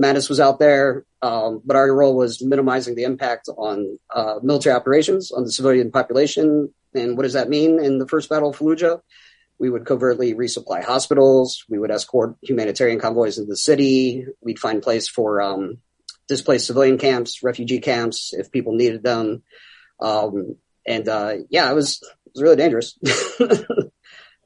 [0.00, 1.04] Mattis was out there.
[1.22, 3.98] Um, but our role was minimizing the impact on
[4.42, 6.72] military operations on the civilian population.
[6.94, 9.00] And what does that mean in the first battle of Fallujah?
[9.58, 11.64] We would covertly resupply hospitals.
[11.68, 14.24] We would escort humanitarian convoys into the city.
[14.40, 15.78] We'd find place for um,
[16.28, 19.42] displaced civilian camps, refugee camps, if people needed them.
[20.00, 22.02] Um, and uh, yeah, it was
[22.34, 22.98] was really dangerous.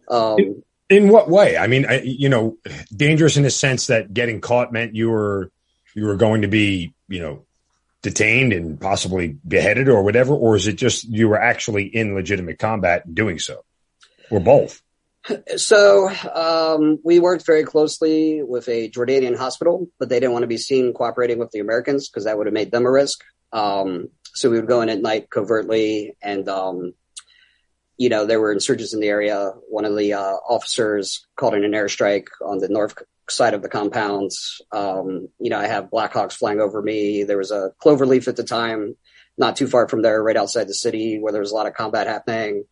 [0.08, 1.56] um, in, in, what way?
[1.56, 2.56] I mean, I, you know,
[2.94, 5.50] dangerous in the sense that getting caught meant you were
[5.94, 7.46] you were going to be, you know,
[8.02, 12.58] detained and possibly beheaded or whatever, or is it just you were actually in legitimate
[12.58, 13.64] combat doing so,
[14.30, 14.82] or both?
[15.56, 20.48] So um, we worked very closely with a Jordanian hospital, but they didn't want to
[20.48, 23.24] be seen cooperating with the Americans because that would have made them a risk.
[23.50, 26.92] Um, so we would go in at night covertly, and um,
[27.96, 29.52] you know there were insurgents in the area.
[29.68, 32.94] One of the uh, officers called in an airstrike on the north
[33.30, 34.60] side of the compounds.
[34.72, 37.24] Um, you know, I have Blackhawks flying over me.
[37.24, 38.96] There was a cloverleaf at the time,
[39.38, 41.74] not too far from there, right outside the city, where there was a lot of
[41.74, 42.64] combat happening,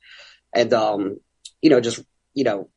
[0.55, 1.19] and um,
[1.61, 2.03] you know, just
[2.35, 2.69] you know,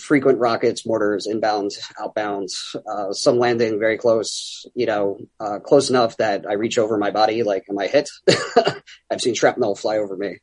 [0.00, 2.48] frequent rockets, mortars, inbound, outbound,
[2.86, 7.10] uh, some landing very close, you know, uh, close enough that I reach over my
[7.10, 8.08] body, like, am I hit?
[9.10, 10.38] I've seen shrapnel fly over me.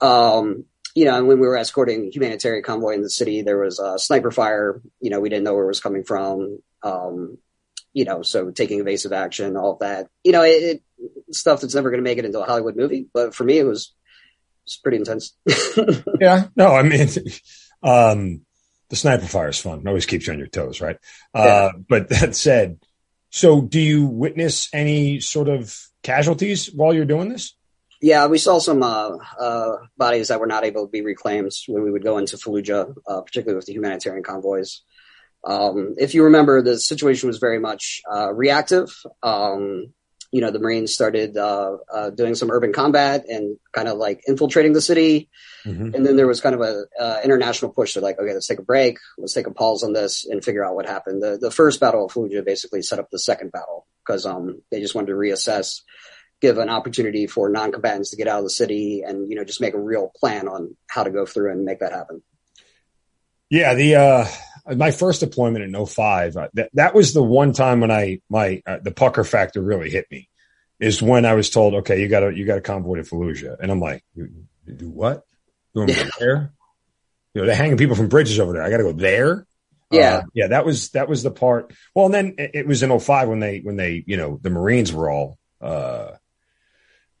[0.00, 3.98] Um, you know, when we were escorting humanitarian convoy in the city, there was a
[3.98, 4.80] sniper fire.
[5.00, 6.60] You know, we didn't know where it was coming from.
[6.82, 7.38] Um,
[7.92, 10.08] you know, so taking evasive action, all that.
[10.24, 10.82] You know, it, it
[11.32, 13.64] stuff that's never going to make it into a Hollywood movie, but for me, it
[13.64, 13.92] was,
[14.84, 15.36] pretty intense.
[16.20, 17.08] yeah, no, I mean,
[17.82, 18.42] um,
[18.88, 19.80] the sniper fire is fun.
[19.80, 20.96] It always keeps you on your toes, right?
[21.34, 21.52] Uh, yeah.
[21.52, 22.78] Uh, but that said,
[23.30, 27.56] so do you witness any sort of casualties while you're doing this?
[28.00, 31.82] Yeah, we saw some uh, uh, bodies that were not able to be reclaimed when
[31.82, 34.82] we would go into Fallujah, uh, particularly with the humanitarian convoys.
[35.44, 38.94] Um, if you remember, the situation was very much uh, reactive.
[39.22, 39.92] Um,
[40.32, 44.22] you know, the Marines started uh, uh, doing some urban combat and kind of like
[44.28, 45.28] infiltrating the city.
[45.64, 45.94] Mm-hmm.
[45.94, 48.60] And then there was kind of a uh, international push to like, okay, let's take
[48.60, 51.22] a break, let's take a pause on this and figure out what happened.
[51.22, 54.80] The the first battle of Fallujah basically set up the second battle because um they
[54.80, 55.80] just wanted to reassess,
[56.40, 59.60] give an opportunity for non-combatants to get out of the city, and you know just
[59.60, 62.22] make a real plan on how to go through and make that happen.
[63.48, 64.26] Yeah, the uh
[64.76, 68.62] my first deployment in 05, uh, that, that was the one time when I, my,
[68.66, 70.28] uh, the pucker factor really hit me
[70.78, 73.56] is when I was told, okay, you gotta, you gotta convoy to Fallujah.
[73.60, 74.28] And I'm like, you,
[74.66, 75.24] you do what?
[75.74, 76.52] You want me to there?
[77.34, 78.62] You know, they're hanging people from bridges over there.
[78.62, 79.46] I gotta go there.
[79.90, 80.16] Yeah.
[80.16, 80.46] Uh, yeah.
[80.48, 81.72] That was, that was the part.
[81.94, 84.50] Well, and then it, it was in 05 when they, when they, you know, the
[84.50, 86.12] Marines were all, uh,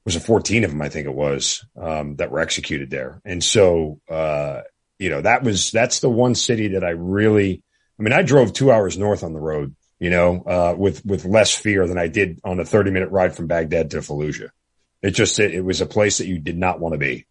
[0.04, 3.20] was a 14 of them, I think it was, um, that were executed there.
[3.24, 4.62] And so, uh,
[4.98, 7.62] you know, that was, that's the one city that I really,
[7.98, 11.24] I mean, I drove two hours north on the road, you know, uh, with, with
[11.24, 14.50] less fear than I did on a 30 minute ride from Baghdad to Fallujah.
[15.02, 17.26] It just, it, it was a place that you did not want to be.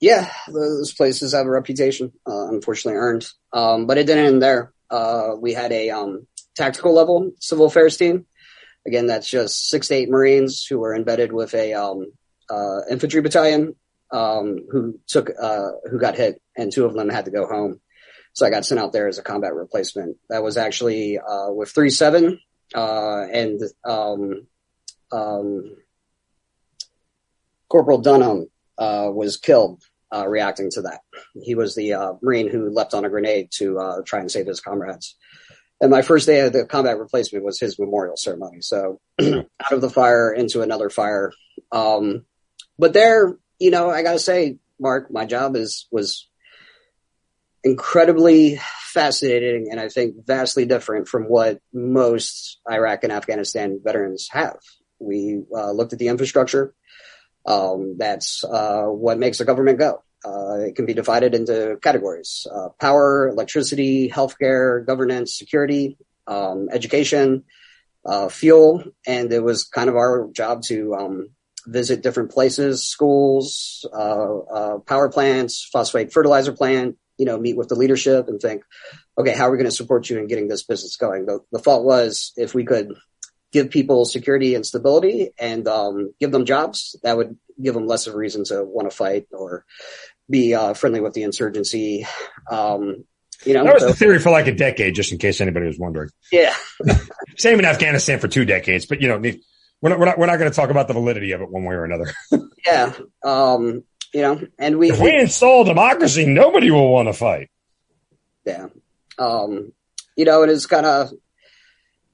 [0.00, 3.28] Yeah, those places have a reputation, uh, unfortunately earned.
[3.52, 4.72] Um, but it didn't end there.
[4.88, 8.26] Uh, we had a, um, tactical level civil affairs team.
[8.86, 12.06] Again, that's just six to eight Marines who were embedded with a, um,
[12.50, 13.76] uh, infantry battalion
[14.10, 17.80] um, who took uh, who got hit, and two of them had to go home.
[18.32, 20.16] So I got sent out there as a combat replacement.
[20.28, 22.40] That was actually uh, with three seven,
[22.74, 24.46] uh, and um,
[25.12, 25.76] um,
[27.68, 31.00] Corporal Dunham uh, was killed uh, reacting to that.
[31.40, 34.60] He was the uh, Marine who leapt on a grenade to try and save his
[34.60, 35.16] comrades.
[35.80, 38.60] And my first day of the combat replacement was his memorial ceremony.
[38.60, 41.32] So out of the fire into another fire.
[41.72, 42.26] Um,
[42.78, 46.28] but there, you know, I gotta say, Mark, my job is, was
[47.62, 54.58] incredibly fascinating and I think vastly different from what most Iraq and Afghanistan veterans have.
[54.98, 56.74] We uh, looked at the infrastructure.
[57.46, 60.02] Um, that's uh, what makes a government go.
[60.24, 67.44] Uh, it can be divided into categories: uh, power, electricity, healthcare, governance, security, um, education,
[68.04, 71.30] uh, fuel, and it was kind of our job to um,
[71.66, 77.74] visit different places, schools, uh, power plants, phosphate fertilizer plant, you know, meet with the
[77.74, 78.62] leadership and think,
[79.18, 81.26] okay, how are we going to support you in getting this business going?
[81.26, 82.94] The, the thought was if we could
[83.52, 88.06] give people security and stability and um, give them jobs, that would give them less
[88.06, 89.66] of a reason to want to fight or
[90.30, 92.06] be uh, friendly with the insurgency.
[92.50, 93.04] Um,
[93.44, 95.66] you know, that was so, the theory for like a decade, just in case anybody
[95.66, 96.10] was wondering.
[96.30, 96.54] Yeah.
[97.38, 99.18] Same in Afghanistan for two decades, but you know,
[99.80, 101.64] we're not, we're not, we're not going to talk about the validity of it one
[101.64, 102.12] way or another.
[102.66, 102.92] yeah.
[103.24, 107.50] Um, you know, and we, if we install democracy, nobody will want to fight.
[108.44, 108.66] Yeah.
[109.18, 109.72] Um,
[110.16, 111.10] you know, it is kind of,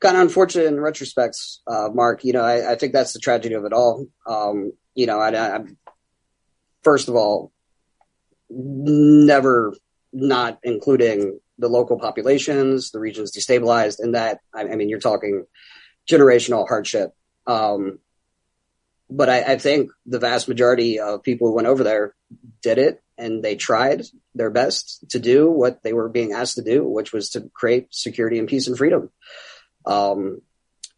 [0.00, 2.22] kind of unfortunate in retrospect, uh, Mark.
[2.24, 4.06] You know, I, I, think that's the tragedy of it all.
[4.26, 5.64] Um, you know, I, I,
[6.82, 7.50] first of all,
[8.48, 9.74] never
[10.12, 15.46] not including the local populations, the regions destabilized, and that I, I mean, you're talking
[16.08, 17.12] generational hardship.
[17.46, 17.98] Um,
[19.08, 22.14] but I, I, think the vast majority of people who went over there
[22.60, 24.02] did it and they tried
[24.34, 27.86] their best to do what they were being asked to do, which was to create
[27.90, 29.10] security and peace and freedom.
[29.84, 30.40] Um,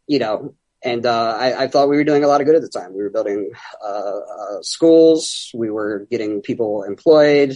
[0.06, 0.54] you know,
[0.88, 2.94] and uh, I, I, thought we were doing a lot of good at the time.
[2.94, 3.50] We were building
[3.84, 7.54] uh, uh, schools, we were getting people employed.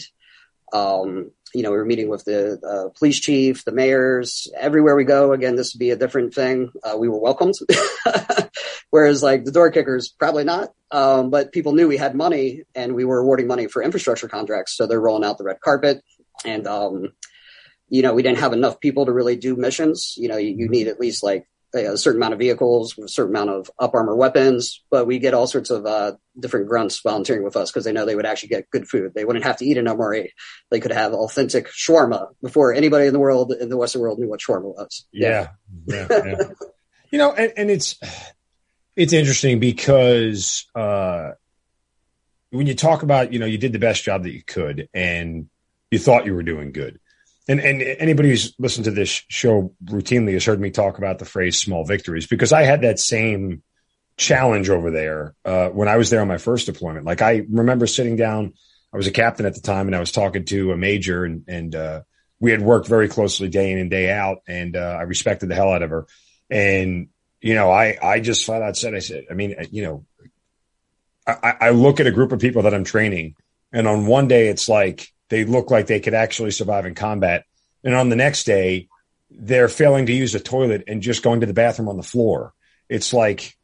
[0.72, 5.04] Um, you know, we were meeting with the uh, police chief, the mayors, everywhere we
[5.04, 5.32] go.
[5.32, 6.70] Again, this would be a different thing.
[6.82, 7.54] Uh, we were welcomed.
[8.90, 10.70] Whereas like the door kickers, probably not.
[10.90, 14.76] Um, but people knew we had money and we were awarding money for infrastructure contracts.
[14.76, 16.02] So they're rolling out the red carpet
[16.44, 17.12] and, um,
[17.88, 20.14] you know, we didn't have enough people to really do missions.
[20.16, 23.34] You know, you, you need at least like a certain amount of vehicles, a certain
[23.34, 27.44] amount of up armor weapons, but we get all sorts of uh, different grunts volunteering
[27.44, 29.12] with us because they know they would actually get good food.
[29.14, 30.28] They wouldn't have to eat an MRE.
[30.70, 34.28] They could have authentic shawarma before anybody in the world, in the Western world, knew
[34.28, 35.06] what shawarma was.
[35.12, 35.48] Yeah,
[35.86, 36.34] yeah, yeah.
[37.10, 37.98] you know, and, and, it's
[38.96, 41.32] it's interesting because uh,
[42.50, 45.48] when you talk about, you know, you did the best job that you could, and
[45.90, 47.00] you thought you were doing good
[47.48, 51.24] and and anybody who's listened to this show routinely has heard me talk about the
[51.24, 53.62] phrase small victories because I had that same
[54.16, 57.06] challenge over there uh, when I was there on my first deployment.
[57.06, 58.54] Like I remember sitting down,
[58.92, 61.44] I was a captain at the time, and I was talking to a major, and
[61.48, 62.02] and uh,
[62.38, 65.54] we had worked very closely day in and day out, and uh, I respected the
[65.54, 66.06] hell out of her.
[66.50, 67.08] And
[67.40, 70.06] you know, I I just flat out said, I said, I mean, you know,
[71.26, 73.34] I, I look at a group of people that I'm training,
[73.72, 77.46] and on one day it's like they look like they could actually survive in combat.
[77.82, 78.88] And on the next day,
[79.30, 82.52] they're failing to use a toilet and just going to the bathroom on the floor.
[82.90, 83.56] It's like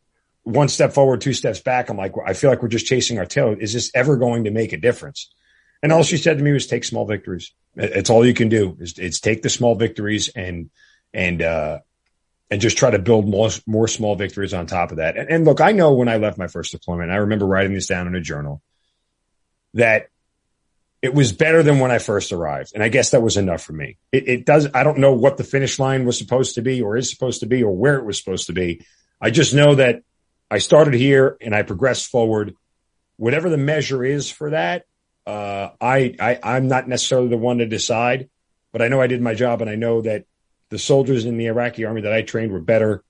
[0.45, 1.91] one step forward, two steps back.
[1.91, 3.55] I'm like, I feel like we're just chasing our tail.
[3.61, 5.31] Is this ever going to make a difference?
[5.83, 7.53] And all she said to me was take small victories.
[7.77, 10.71] It's all you can do is it's take the small victories and,
[11.13, 11.81] and, uh,
[12.51, 15.19] and just try to build more, more small victories on top of that.
[15.19, 17.89] And, and look, I know when I left my first deployment, I remember writing this
[17.89, 18.63] down in a journal
[19.75, 20.09] that
[21.01, 22.73] it was better than when I first arrived.
[22.75, 23.99] And I guess that was enough for me.
[24.11, 26.97] It, it, does, I don't know what the finish line was supposed to be or
[26.97, 28.85] is supposed to be or where it was supposed to be.
[29.21, 30.03] I just know that
[30.51, 32.55] I started here and I progressed forward.
[33.17, 34.87] Whatever the measure is for that,
[35.27, 38.29] uh, I, I, I'm not necessarily the one to decide,
[38.73, 40.25] but I know I did my job and I know that
[40.71, 43.05] the soldiers in the Iraqi army that I trained were better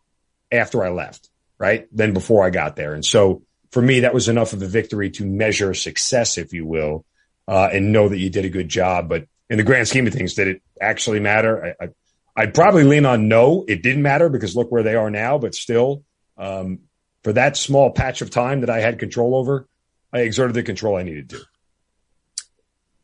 [0.53, 1.87] after I left, right?
[1.94, 2.92] Than before I got there.
[2.92, 6.66] And so for me, that was enough of a victory to measure success, if you
[6.66, 7.07] will
[7.49, 9.09] uh, and know that you did a good job.
[9.09, 11.75] But in the grand scheme of things, did it actually matter?
[11.81, 11.89] I,
[12.37, 15.39] I, would probably lean on no, it didn't matter because look where they are now.
[15.39, 16.05] But still,
[16.37, 16.81] um,
[17.25, 19.67] for that small patch of time that I had control over,
[20.13, 21.41] I exerted the control I needed to.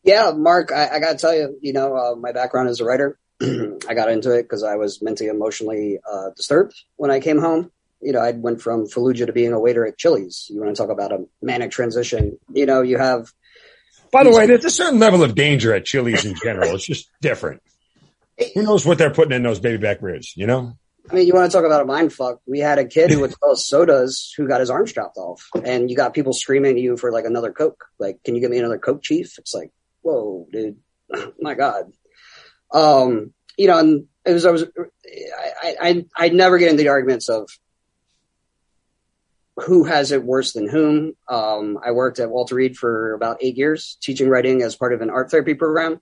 [0.05, 2.85] Yeah, Mark, I, I got to tell you, you know, uh, my background as a
[2.85, 7.39] writer, I got into it because I was mentally, emotionally uh, disturbed when I came
[7.39, 7.73] home.
[8.03, 10.47] You know, I went from Fallujah to being a waiter at Chili's.
[10.51, 12.39] You want to talk about a manic transition?
[12.53, 13.33] You know, you have
[14.15, 16.77] By the way, there's a certain level of danger at Chili's in general.
[16.77, 17.63] It's just different.
[18.55, 20.37] Who knows what they're putting in those baby back ribs?
[20.37, 20.79] You know.
[21.11, 22.39] I mean, you want to talk about a mind fuck?
[22.47, 25.91] We had a kid who would sell sodas who got his arm chopped off, and
[25.91, 27.87] you got people screaming at you for like another Coke.
[27.99, 29.37] Like, can you give me another Coke, Chief?
[29.37, 29.73] It's like,
[30.03, 30.77] whoa, dude,
[31.41, 31.93] my God.
[32.73, 34.65] Um, you know, and it was I was
[35.61, 37.51] I I I never get into the arguments of
[39.57, 41.15] who has it worse than whom.
[41.29, 45.01] Um, I worked at Walter Reed for about eight years, teaching writing as part of
[45.01, 46.01] an art therapy program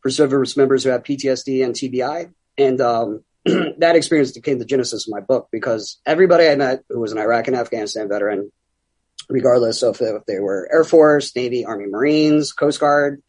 [0.00, 5.06] for service members who have PTSD and TBI, and um, that experience became the genesis
[5.06, 8.50] of my book because everybody I met who was an Iraq and Afghanistan veteran,
[9.28, 13.22] regardless of if they were Air Force, Navy, Army, Marines, Coast Guard,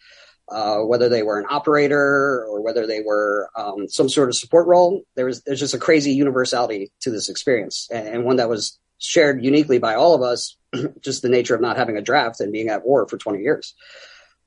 [0.50, 4.68] uh, whether they were an operator or whether they were um, some sort of support
[4.68, 5.04] role.
[5.16, 8.80] There was there's just a crazy universality to this experience, and, and, one that was
[9.00, 10.58] shared uniquely by all of us.
[11.02, 13.74] just the nature of not having a draft and being at war for 20 years.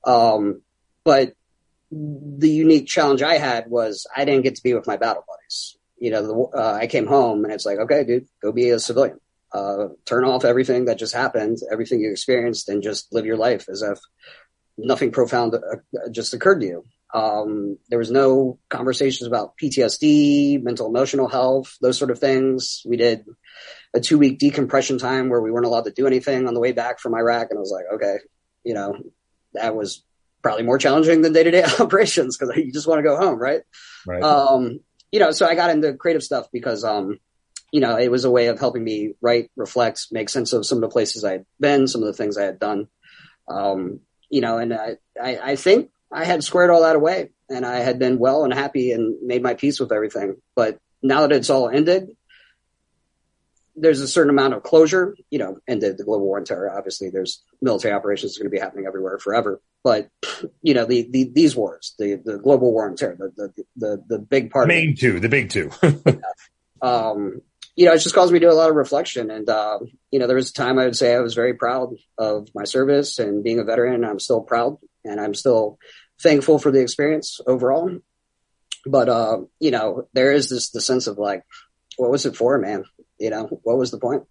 [0.05, 0.63] Um,
[1.05, 1.35] but
[1.91, 5.77] the unique challenge I had was I didn't get to be with my battle buddies.
[5.99, 8.79] You know, the, uh, I came home and it's like, okay, dude, go be a
[8.79, 9.19] civilian.
[9.53, 13.69] Uh, turn off everything that just happened, everything you experienced, and just live your life
[13.69, 13.99] as if
[14.79, 15.59] nothing profound uh,
[16.11, 16.85] just occurred to you.
[17.13, 22.83] Um, there was no conversations about PTSD, mental emotional health, those sort of things.
[22.87, 23.25] We did
[23.95, 26.73] a two week decompression time where we weren't allowed to do anything on the way
[26.73, 27.49] back from Iraq.
[27.51, 28.19] And I was like, okay,
[28.65, 28.97] you know,
[29.55, 30.05] that was
[30.43, 33.39] probably more challenging than day to day operations because you just want to go home.
[33.39, 33.63] Right.
[34.07, 34.23] Right.
[34.23, 34.81] Um,
[35.13, 37.19] you know, so I got into creative stuff because, um,
[37.73, 40.79] you know, it was a way of helping me write, reflect, make sense of some
[40.79, 42.89] of the places I had been, some of the things I had done.
[43.49, 47.67] Um, you know, and I, I, I think I had squared all that away and
[47.67, 50.37] I had been well and happy and made my peace with everything.
[50.55, 52.11] But now that it's all ended,
[53.81, 56.71] there's a certain amount of closure, you know, ended the global war on terror.
[56.77, 59.61] Obviously, there's military operations going to be happening everywhere forever.
[59.83, 60.11] But
[60.63, 64.05] you know, the, the these wars, the the global war on terror, the the the,
[64.09, 65.71] the big part, main two, the big two.
[66.83, 67.43] um,
[67.77, 69.31] you know, it just caused me to do a lot of reflection.
[69.31, 69.79] And, uh,
[70.11, 72.65] you know, there was a time I would say I was very proud of my
[72.65, 74.05] service and being a veteran.
[74.05, 75.79] I'm still proud and I'm still
[76.21, 77.91] thankful for the experience overall.
[78.85, 81.45] But, uh, you know, there is this, the sense of like,
[81.97, 82.85] what was it for, man?
[83.21, 84.25] You know, what was the point?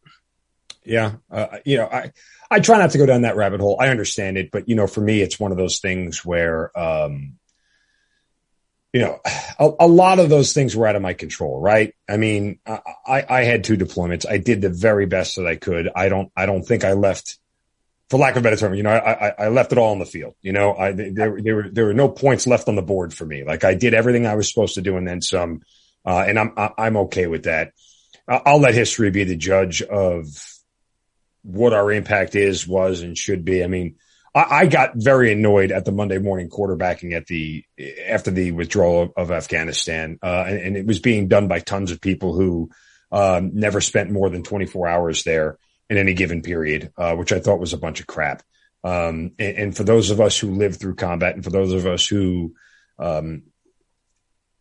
[0.84, 1.14] Yeah.
[1.30, 2.12] Uh, you know, I,
[2.50, 3.78] I try not to go down that rabbit hole.
[3.80, 7.36] I understand it, but you know, for me, it's one of those things where, um,
[8.92, 9.20] you know,
[9.60, 11.94] a, a, lot of those things were out of my control, right?
[12.10, 14.26] I mean, I, I had two deployments.
[14.28, 15.90] I did the very best that I could.
[15.96, 17.38] I don't, I don't think I left,
[18.10, 20.00] for lack of a better term, you know, I, I, I left it all on
[20.00, 20.34] the field.
[20.42, 23.26] You know, I, there, there were, there were no points left on the board for
[23.26, 23.44] me.
[23.44, 25.62] Like I did everything I was supposed to do and then some.
[26.04, 27.74] Uh, and I'm, I'm okay with that.
[28.30, 30.28] I'll let history be the judge of
[31.42, 33.64] what our impact is, was, and should be.
[33.64, 33.96] I mean,
[34.36, 37.66] I, I, got very annoyed at the Monday morning quarterbacking at the
[38.08, 41.92] after the withdrawal of, of Afghanistan, uh, and, and, it was being done by tons
[41.92, 42.70] of people who
[43.12, 45.58] um, never spent more than 24 hours there
[45.90, 48.44] in any given period, uh, which I thought was a bunch of crap.
[48.84, 51.88] Um, and, and, for those of us who lived through combat, and for those of
[51.88, 52.54] us who
[53.00, 53.44] um,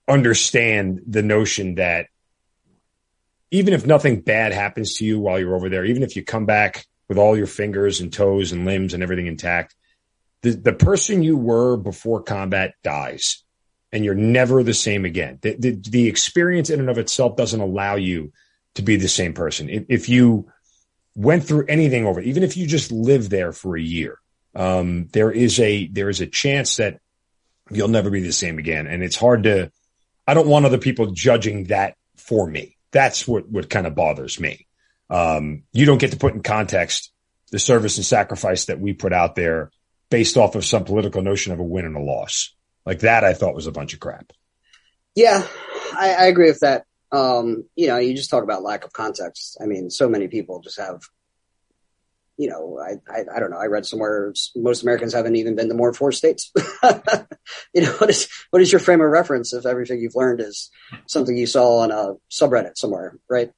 [0.09, 2.07] understand the notion that
[3.51, 6.47] even if nothing bad happens to you while you're over there, even if you come
[6.47, 9.75] back with all your fingers and toes and limbs and everything intact.
[10.43, 13.43] The, the person you were before combat dies
[13.93, 15.39] and you're never the same again.
[15.41, 18.33] The, the, the experience in and of itself doesn't allow you
[18.75, 19.69] to be the same person.
[19.69, 20.53] If, if you
[21.17, 24.19] went through anything over, even if you just lived there for a year,
[24.55, 27.01] um, there is a, there is a chance that
[27.71, 28.87] you'll never be the same again.
[28.87, 29.73] And it's hard to,
[30.27, 32.78] I don't want other people judging that for me.
[32.93, 34.67] That's what, what kind of bothers me.
[35.11, 37.13] Um, you don't get to put in context
[37.51, 39.71] the service and sacrifice that we put out there
[40.11, 42.55] based off of some political notion of a win and a loss.
[42.85, 44.33] Like that, I thought was a bunch of crap.
[45.15, 45.47] Yeah,
[45.93, 46.85] I, I agree with that.
[47.11, 49.59] Um, you know, you just talk about lack of context.
[49.61, 51.01] I mean, so many people just have,
[52.39, 53.59] you know, I, I, I don't know.
[53.59, 56.51] I read somewhere most Americans haven't even been to more four states.
[57.75, 60.71] you know, what is what is your frame of reference if everything you've learned is
[61.07, 63.53] something you saw on a subreddit somewhere, right?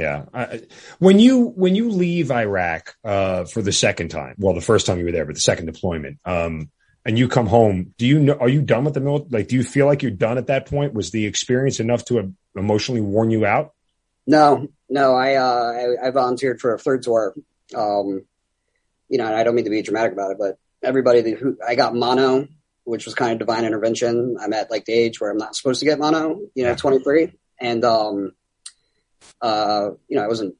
[0.00, 0.24] Yeah.
[0.32, 0.62] I,
[0.98, 4.98] when you when you leave Iraq uh, for the second time, well, the first time
[4.98, 6.70] you were there, but the second deployment, um,
[7.04, 8.32] and you come home, do you know?
[8.32, 9.28] Are you done with the military?
[9.30, 10.94] Like, do you feel like you're done at that point?
[10.94, 13.74] Was the experience enough to emotionally worn you out?
[14.26, 15.14] No, no.
[15.14, 17.34] I uh, I, I volunteered for a third tour.
[17.74, 18.24] Um,
[19.08, 21.74] you know, and I don't mean to be dramatic about it, but everybody who I
[21.74, 22.48] got mono,
[22.84, 24.36] which was kind of divine intervention.
[24.40, 26.40] I'm at like the age where I'm not supposed to get mono.
[26.54, 28.32] You know, 23, and um
[29.40, 30.54] uh, you know, I wasn't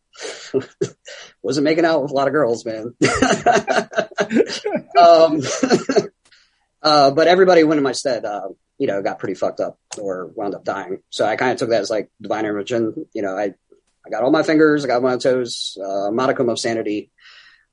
[1.43, 2.95] wasn't making out with a lot of girls, man.
[4.99, 5.41] um,
[6.83, 8.49] uh, but everybody went in my stead, uh,
[8.79, 11.03] you know, got pretty fucked up or wound up dying.
[11.11, 13.07] So I kind of took that as like divine intervention.
[13.13, 13.55] You know, I,
[14.11, 17.11] I got all my fingers, I got my toes, uh, modicum of sanity.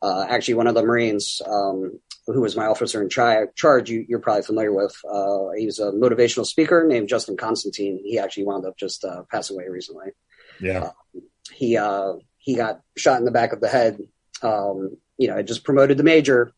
[0.02, 4.06] Uh, actually, one of the Marines, um, who was my officer in tri- charge, you,
[4.14, 4.96] are probably familiar with.
[5.10, 8.00] Uh, he's a motivational speaker named Justin Constantine.
[8.04, 10.10] He actually wound up just uh, passing away recently.
[10.60, 10.92] Yeah.
[11.16, 11.20] Uh,
[11.52, 13.98] he uh, he got shot in the back of the head.
[14.44, 16.54] Um, you know, just promoted the major,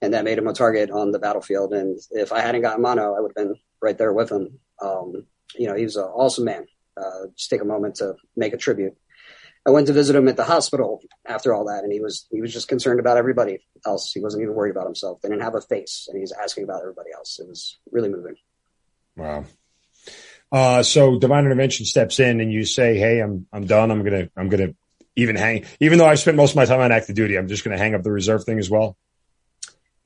[0.00, 1.72] and that made him a target on the battlefield.
[1.72, 4.60] And if I hadn't gotten mono, I would have been right there with him.
[4.80, 6.66] Um, you know, he was an awesome man.
[6.96, 8.96] Uh, just take a moment to make a tribute.
[9.66, 12.40] I went to visit him at the hospital after all that, and he was he
[12.40, 14.12] was just concerned about everybody else.
[14.12, 15.20] He wasn't even worried about himself.
[15.20, 17.38] They didn't have a face, and he's asking about everybody else.
[17.40, 18.36] It was really moving.
[19.16, 19.44] Wow.
[20.52, 23.90] Uh, so divine intervention steps in, and you say, "Hey, I'm I'm done.
[23.90, 24.74] I'm gonna I'm gonna
[25.16, 25.64] even hang.
[25.80, 27.94] Even though I spent most of my time on active duty, I'm just gonna hang
[27.94, 28.96] up the reserve thing as well."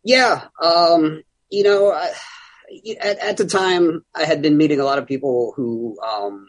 [0.03, 0.47] Yeah.
[0.63, 2.11] Um, you know, I,
[2.99, 6.49] at, at the time, I had been meeting a lot of people who um,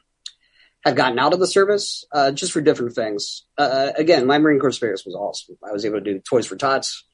[0.84, 3.46] had gotten out of the service uh, just for different things.
[3.58, 5.58] Uh, again, my Marine Corps experience was awesome.
[5.68, 7.06] I was able to do Toys for Tots.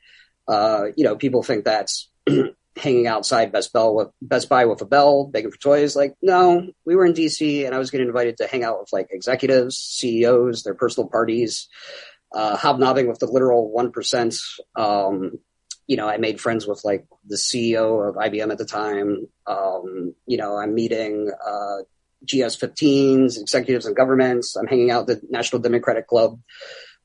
[0.47, 2.09] Uh, you know, people think that's
[2.78, 5.95] hanging outside Best Bell with Best Buy with a bell, begging for toys.
[5.95, 8.89] Like, no, we were in DC, and I was getting invited to hang out with
[8.93, 11.68] like executives, CEOs, their personal parties,
[12.34, 14.36] uh, hobnobbing with the literal one percent.
[14.76, 15.39] Um,
[15.88, 19.28] you know, I made friends with like the CEO of IBM at the time.
[19.45, 21.84] Um, you know, I'm meeting uh,
[22.26, 24.55] GS15s, executives and governments.
[24.55, 26.39] I'm hanging out at the National Democratic Club,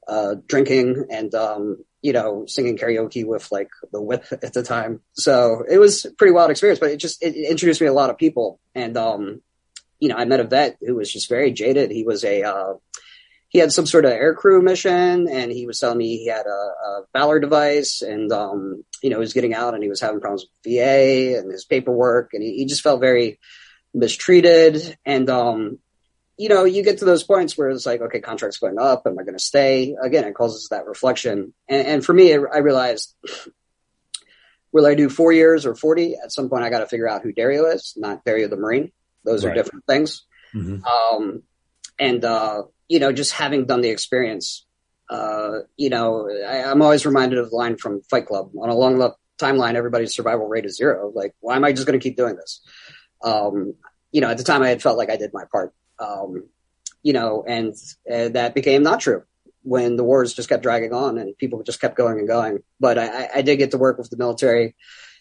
[0.08, 5.00] uh, drinking and, um, you know, singing karaoke with like the whip at the time.
[5.12, 8.10] So it was pretty wild experience, but it just, it introduced me to a lot
[8.10, 8.60] of people.
[8.74, 9.42] And, um,
[10.00, 11.90] you know, I met a vet who was just very jaded.
[11.90, 12.74] He was a, uh,
[13.50, 16.48] he had some sort of aircrew mission and he was telling me he had a,
[16.48, 20.20] a Valor device and, um, you know, he was getting out and he was having
[20.20, 23.38] problems with VA and his paperwork and he, he just felt very,
[23.94, 24.96] mistreated.
[25.04, 25.78] And, um,
[26.38, 29.02] you know, you get to those points where it's like, okay, contract's going up.
[29.06, 29.94] Am I going to stay?
[30.02, 31.54] Again, it causes that reflection.
[31.68, 33.14] And, and for me, I realized,
[34.72, 36.16] will I do four years or 40?
[36.22, 38.92] At some point, I got to figure out who Dario is, not Dario the Marine.
[39.24, 39.52] Those right.
[39.52, 40.24] are different things.
[40.54, 40.84] Mm-hmm.
[40.84, 41.42] Um,
[41.98, 44.66] and, uh, you know, just having done the experience,
[45.08, 48.74] uh, you know, I, am always reminded of the line from Fight Club on a
[48.74, 49.74] long enough timeline.
[49.74, 51.12] Everybody's survival rate is zero.
[51.14, 52.62] Like, why am I just going to keep doing this?
[53.22, 53.74] Um,
[54.10, 55.72] you know, at the time I had felt like I did my part.
[55.98, 56.44] Um,
[57.02, 57.74] you know, and
[58.10, 59.24] uh, that became not true
[59.62, 62.62] when the wars just kept dragging on and people just kept going and going.
[62.80, 64.74] But I, I did get to work with the military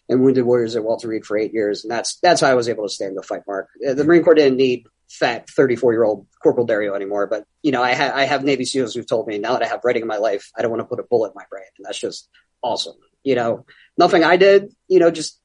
[0.10, 2.70] and wounded warriors at Walter Reed for eight years, and that's that's how I was
[2.70, 3.44] able to stay in the fight.
[3.48, 7.46] Mark, uh, the Marine Corps didn't need fat 34 year old Corporal Dario anymore, but
[7.62, 9.82] you know, I, ha- I have Navy SEALs who've told me now that I have
[9.84, 11.86] writing in my life, I don't want to put a bullet in my brain, and
[11.86, 12.30] that's just
[12.62, 12.96] awesome.
[13.24, 13.66] You know,
[13.98, 15.40] nothing I did, you know, just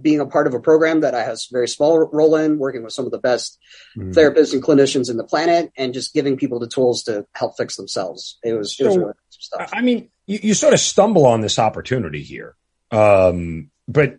[0.00, 2.82] being a part of a program that I have a very small role in, working
[2.82, 3.58] with some of the best
[3.96, 4.12] mm.
[4.14, 7.76] therapists and clinicians in the planet, and just giving people the tools to help fix
[7.76, 8.38] themselves.
[8.42, 9.70] It was, so, it was really stuff.
[9.72, 12.56] I mean, you, you, sort of stumble on this opportunity here,
[12.90, 14.18] um, but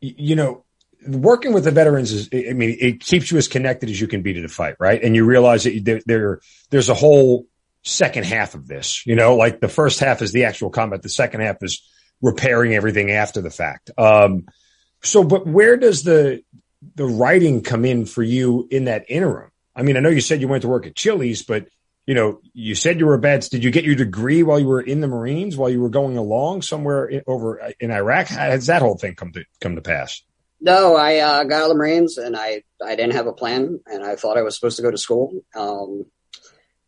[0.00, 0.64] you know,
[1.06, 4.22] working with the veterans is, I mean, it keeps you as connected as you can
[4.22, 5.02] be to the fight, right?
[5.02, 7.46] And you realize that there, there there's a whole
[7.82, 9.06] second half of this.
[9.06, 11.86] You know, like the first half is the actual combat, the second half is
[12.22, 13.90] repairing everything after the fact.
[13.96, 14.46] Um,
[15.02, 16.42] so, but where does the
[16.94, 19.50] the writing come in for you in that interim?
[19.74, 21.68] I mean, I know you said you went to work at Chili's, but
[22.06, 23.42] you know, you said you were a bad.
[23.42, 26.16] Did you get your degree while you were in the Marines, while you were going
[26.16, 28.28] along somewhere in, over in Iraq?
[28.28, 30.22] How has that whole thing come to come to pass?
[30.60, 33.80] No, I uh, got out of the Marines, and I I didn't have a plan,
[33.86, 35.40] and I thought I was supposed to go to school.
[35.54, 36.06] Um,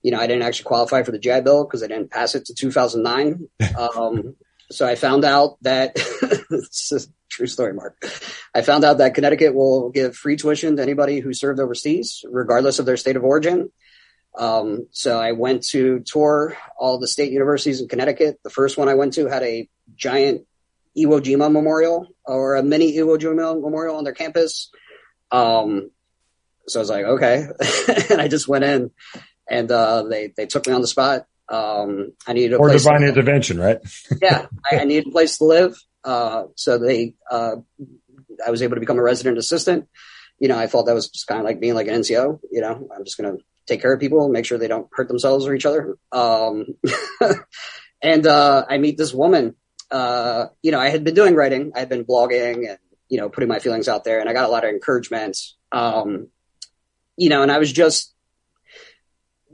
[0.03, 2.47] you know, I didn't actually qualify for the GI Bill because I didn't pass it
[2.47, 3.49] to 2009.
[3.79, 4.35] Um,
[4.73, 5.93] so I found out that
[6.51, 8.05] it's a true story, Mark.
[8.55, 12.79] I found out that Connecticut will give free tuition to anybody who served overseas, regardless
[12.79, 13.71] of their state of origin.
[14.37, 18.41] Um, so I went to tour all the state universities in Connecticut.
[18.43, 20.47] The first one I went to had a giant
[20.97, 24.71] Iwo Jima memorial or a mini Iwo Jima memorial on their campus.
[25.31, 25.91] Um,
[26.67, 27.47] so I was like, okay.
[28.11, 28.91] and I just went in
[29.49, 31.27] and, uh, they, they took me on the spot.
[31.53, 33.79] Um, I needed a or divine intervention, right?
[34.23, 34.47] yeah.
[34.71, 35.77] I, I needed a place to live.
[36.03, 37.57] Uh, so they, uh,
[38.45, 39.87] I was able to become a resident assistant.
[40.39, 42.41] You know, I felt that was just kind of like being like an NCO.
[42.51, 45.09] You know, I'm just going to take care of people, make sure they don't hurt
[45.09, 45.97] themselves or each other.
[46.11, 46.67] Um,
[48.03, 49.55] and uh, I meet this woman.
[49.91, 52.79] Uh, you know, I had been doing writing, I had been blogging, and
[53.09, 55.37] you know, putting my feelings out there, and I got a lot of encouragement.
[55.71, 56.29] Um,
[57.17, 58.12] you know, and I was just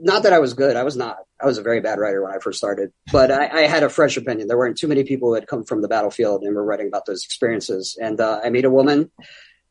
[0.00, 0.76] not that I was good.
[0.76, 1.18] I was not.
[1.40, 3.88] I was a very bad writer when I first started, but I, I had a
[3.88, 4.48] fresh opinion.
[4.48, 7.06] There weren't too many people who had come from the battlefield and were writing about
[7.06, 7.96] those experiences.
[8.00, 9.10] And uh, I met a woman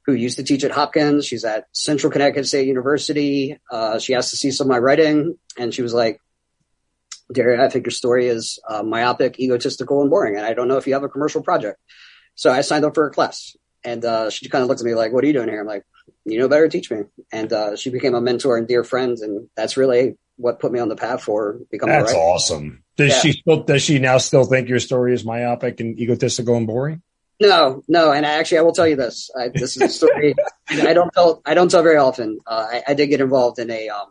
[0.06, 1.26] who used to teach at Hopkins.
[1.26, 3.60] She's at Central Connecticut State University.
[3.70, 6.22] Uh, she asked to see some of my writing, and she was like,
[7.32, 10.78] Dario, I think your story is uh, myopic, egotistical, and boring, and I don't know
[10.78, 11.78] if you have a commercial project.
[12.36, 14.96] So I signed up for a class, and uh, she kind of looked at me
[14.96, 15.84] like, "What are you doing here?" I'm like,
[16.28, 19.50] "You know better, teach me." And uh, she became a mentor and dear friend, and
[19.56, 21.96] that's really what put me on the path for becoming.
[21.96, 22.06] A Marine.
[22.06, 22.84] That's awesome.
[22.96, 23.20] Does yeah.
[23.20, 23.64] she still?
[23.64, 27.02] Does she now still think your story is myopic and egotistical and boring?
[27.40, 29.30] No, no, and I actually, I will tell you this.
[29.38, 30.34] I, this is a story
[30.70, 31.42] I don't tell.
[31.46, 32.40] I don't tell very often.
[32.48, 33.90] Uh, I, I, did get involved in a.
[33.90, 34.08] Um,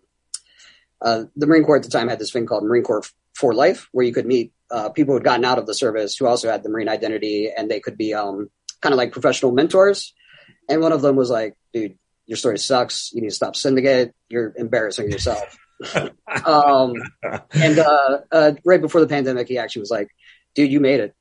[1.00, 3.02] uh, the Marine Corps at the time had this thing called Marine Corps
[3.34, 6.16] for Life, where you could meet uh, people who had gotten out of the service
[6.16, 8.48] who also had the Marine identity, and they could be um,
[8.80, 10.14] kind of like professional mentors.
[10.68, 13.12] And one of them was like, "Dude, your story sucks.
[13.12, 14.14] You need to stop syndicate.
[14.28, 15.58] You're embarrassing yourself."
[16.44, 16.94] um,
[17.52, 20.08] and uh, uh, right before the pandemic, he actually was like,
[20.54, 21.14] "Dude, you made it.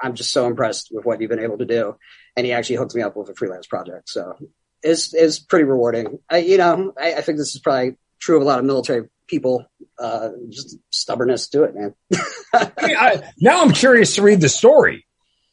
[0.00, 1.96] I'm just so impressed with what you've been able to do."
[2.36, 4.08] And he actually hooked me up with a freelance project.
[4.08, 4.36] So
[4.82, 6.18] it's it's pretty rewarding.
[6.28, 9.08] I, you know, I, I think this is probably true of a lot of military
[9.26, 9.66] people.
[9.98, 11.94] Uh, just stubbornness to it, man.
[12.54, 15.06] I, now I'm curious to read the story.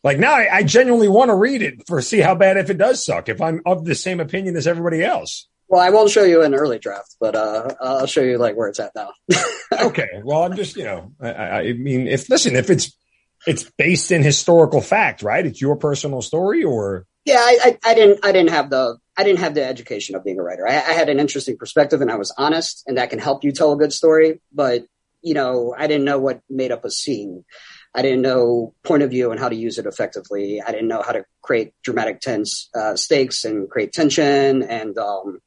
[0.04, 2.78] Like now, I, I genuinely want to read it for see how bad if it
[2.78, 3.28] does suck.
[3.30, 5.48] If I'm of the same opinion as everybody else.
[5.68, 8.70] Well, I won't show you an early draft, but uh, I'll show you like where
[8.70, 9.12] it's at now.
[9.82, 10.08] okay.
[10.24, 12.96] Well, I'm just you know, I, I mean, if listen, if it's
[13.46, 15.46] it's based in historical fact, right?
[15.46, 19.24] It's your personal story, or yeah, I, I, I didn't I didn't have the I
[19.24, 20.68] didn't have the education of being a writer.
[20.68, 23.52] I, I had an interesting perspective, and I was honest, and that can help you
[23.52, 24.42] tell a good story.
[24.52, 24.86] But
[25.22, 27.46] you know, I didn't know what made up a scene.
[27.96, 30.62] I didn't know point of view and how to use it effectively.
[30.62, 35.40] I didn't know how to create dramatic tense uh, stakes and create tension and um,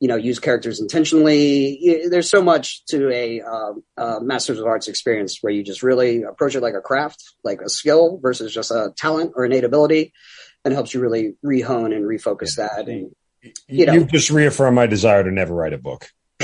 [0.00, 2.06] you know use characters intentionally.
[2.08, 6.22] There's so much to a, um, a Masters of Arts experience where you just really
[6.22, 10.12] approach it like a craft, like a skill versus just a talent or innate ability,
[10.64, 12.88] and helps you really rehone and refocus that.
[12.88, 13.14] And
[13.68, 16.08] you know, you just reaffirm my desire to never write a book.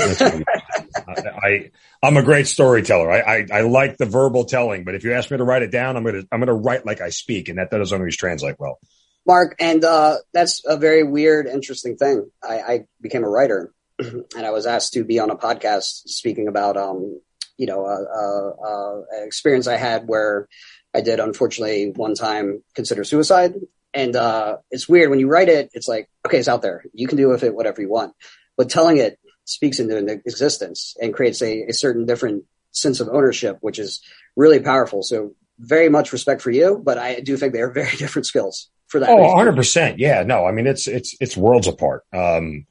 [1.07, 1.71] I,
[2.03, 3.11] I am a great storyteller.
[3.11, 5.71] I, I, I like the verbal telling, but if you ask me to write it
[5.71, 8.79] down, I'm gonna I'm gonna write like I speak, and that doesn't always translate well.
[9.25, 12.29] Mark, and uh, that's a very weird, interesting thing.
[12.43, 16.47] I, I became a writer, and I was asked to be on a podcast speaking
[16.47, 17.21] about um
[17.57, 20.47] you know a, a, a experience I had where
[20.93, 23.53] I did unfortunately one time consider suicide,
[23.93, 25.69] and uh, it's weird when you write it.
[25.73, 26.83] It's like okay, it's out there.
[26.93, 28.13] You can do with it whatever you want,
[28.57, 29.19] but telling it
[29.51, 34.01] speaks into existence and creates a, a certain different sense of ownership, which is
[34.35, 35.03] really powerful.
[35.03, 38.69] So very much respect for you, but I do think they are very different skills
[38.87, 39.09] for that.
[39.09, 39.95] Oh, 100%.
[39.97, 40.23] Yeah.
[40.23, 42.03] No, I mean, it's, it's, it's worlds apart.
[42.13, 42.65] Um,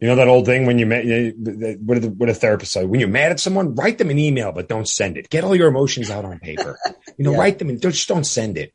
[0.00, 2.86] you know that old thing when you met, what did, the, what a therapist say?
[2.86, 5.28] When you're mad at someone, write them an email, but don't send it.
[5.28, 6.78] Get all your emotions out on paper.
[7.18, 7.38] You know, yeah.
[7.38, 8.72] write them and just don't send it.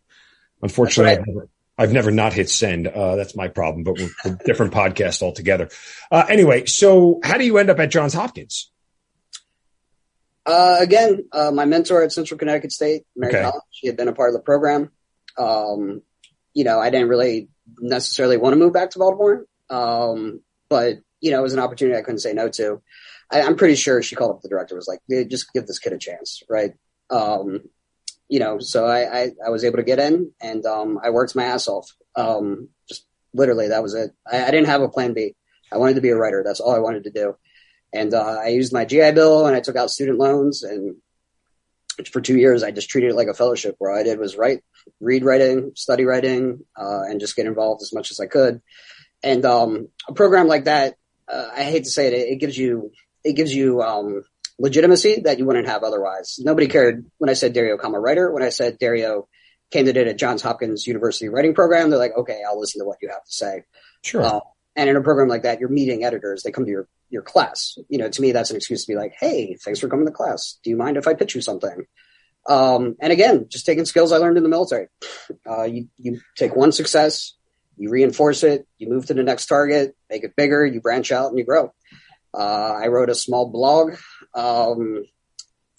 [0.61, 2.87] Unfortunately, I've never, I've never not hit send.
[2.87, 5.69] Uh, that's my problem, but we're, we're different podcast altogether.
[6.11, 8.71] Uh, anyway, so how do you end up at Johns Hopkins?
[10.45, 13.43] Uh, again, uh, my mentor at Central Connecticut State, Mary okay.
[13.43, 14.91] Collins, she had been a part of the program.
[15.37, 16.01] Um,
[16.53, 17.49] you know, I didn't really
[17.79, 19.45] necessarily want to move back to Baltimore.
[19.69, 22.81] Um, but you know, it was an opportunity I couldn't say no to.
[23.31, 24.99] I, am pretty sure she called up the director, was like,
[25.29, 26.43] just give this kid a chance.
[26.47, 26.73] Right.
[27.09, 27.61] Um,
[28.27, 31.35] you know, so I, I, I, was able to get in and, um, I worked
[31.35, 31.91] my ass off.
[32.15, 34.11] Um, just literally that was it.
[34.29, 35.35] I, I, didn't have a plan B.
[35.71, 36.41] I wanted to be a writer.
[36.43, 37.35] That's all I wanted to do.
[37.93, 40.95] And, uh, I used my GI Bill and I took out student loans and
[42.11, 44.63] for two years, I just treated it like a fellowship where I did was write,
[44.99, 48.61] read writing, study writing, uh, and just get involved as much as I could.
[49.23, 50.95] And, um, a program like that,
[51.31, 52.91] uh, I hate to say it, it gives you,
[53.23, 54.23] it gives you, um,
[54.59, 56.37] legitimacy that you wouldn't have otherwise.
[56.39, 58.31] Nobody cared when I said Dario Kama writer.
[58.31, 59.27] When I said Dario
[59.71, 63.09] candidate at Johns Hopkins University writing program, they're like, okay, I'll listen to what you
[63.09, 63.63] have to say.
[64.03, 64.21] Sure.
[64.21, 64.39] Uh,
[64.75, 66.43] and in a program like that, you're meeting editors.
[66.43, 67.77] They come to your, your class.
[67.89, 70.11] You know, to me, that's an excuse to be like, Hey, thanks for coming to
[70.11, 70.59] class.
[70.63, 71.85] Do you mind if I pitch you something?
[72.47, 74.87] Um, and again, just taking skills I learned in the military.
[75.49, 77.33] Uh, you, you take one success,
[77.75, 81.29] you reinforce it, you move to the next target, make it bigger, you branch out
[81.29, 81.73] and you grow.
[82.33, 83.95] Uh, I wrote a small blog
[84.35, 85.05] um,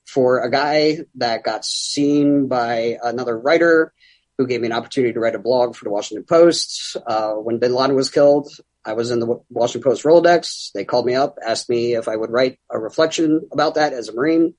[0.07, 3.93] for a guy that got seen by another writer
[4.39, 6.97] who gave me an opportunity to write a blog for the Washington Post.
[7.07, 8.49] Uh, when Bin Laden was killed,
[8.85, 10.73] I was in the Washington Post Rolodex.
[10.73, 14.09] They called me up, asked me if I would write a reflection about that as
[14.09, 14.55] a Marine.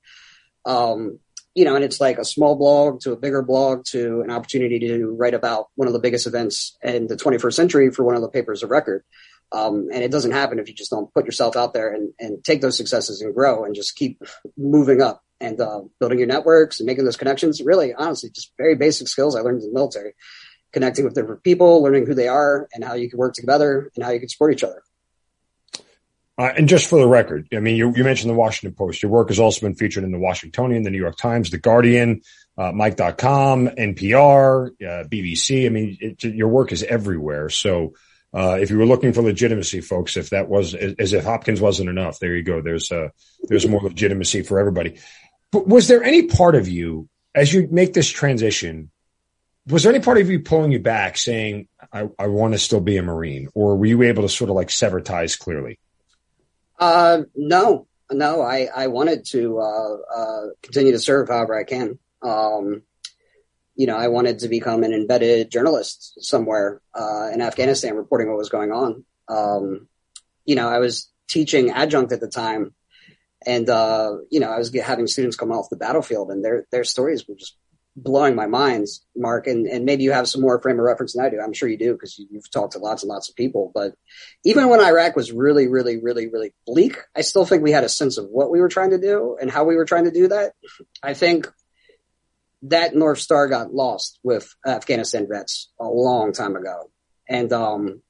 [0.66, 1.20] Um,
[1.56, 4.80] you know, and it's like a small blog to a bigger blog to an opportunity
[4.80, 8.22] to write about one of the biggest events in the 21st century for one of
[8.22, 9.04] the papers of record.
[9.52, 12.44] Um, and it doesn't happen if you just don't put yourself out there and, and
[12.44, 14.22] take those successes and grow and just keep
[14.58, 17.62] moving up and uh, building your networks and making those connections.
[17.62, 20.14] Really, honestly, just very basic skills I learned in the military,
[20.74, 24.04] connecting with different people, learning who they are and how you can work together and
[24.04, 24.84] how you can support each other.
[26.40, 29.02] Uh, and just for the record, I mean, you, you, mentioned the Washington Post.
[29.02, 32.22] Your work has also been featured in the Washingtonian, the New York Times, the Guardian,
[32.56, 35.66] uh, Mic.com, NPR, uh, BBC.
[35.66, 37.50] I mean, it, your work is everywhere.
[37.50, 37.94] So,
[38.34, 41.90] uh, if you were looking for legitimacy, folks, if that was as if Hopkins wasn't
[41.90, 42.62] enough, there you go.
[42.62, 43.10] There's uh,
[43.44, 45.00] there's more legitimacy for everybody.
[45.52, 48.92] But was there any part of you as you make this transition?
[49.68, 52.82] Was there any part of you pulling you back, saying, "I, I want to still
[52.82, 55.80] be a Marine," or were you able to sort of like sever ties clearly?
[56.78, 58.42] Uh, no, no.
[58.42, 61.98] I I wanted to uh, uh, continue to serve however I can.
[62.22, 62.84] Um,
[63.78, 68.38] you know, I wanted to become an embedded journalist somewhere uh, in Afghanistan, reporting what
[68.38, 69.06] was going on.
[69.30, 69.88] Um,
[70.46, 72.74] you know, I was teaching adjunct at the time,
[73.46, 76.84] and uh, you know, I was having students come off the battlefield, and their their
[76.84, 77.56] stories were just
[77.96, 79.46] blowing my mind, Mark.
[79.46, 81.40] And and maybe you have some more frame of reference than I do.
[81.40, 83.72] I'm sure you do because you, you've talked to lots and lots of people.
[83.76, 83.94] But
[84.44, 87.90] even when Iraq was really, really, really, really bleak, I still think we had a
[87.90, 90.30] sense of what we were trying to do and how we were trying to do
[90.30, 90.54] that.
[91.04, 91.48] I think
[92.64, 96.90] that North Star got lost with Afghanistan vets a long time ago,
[97.30, 98.02] and um,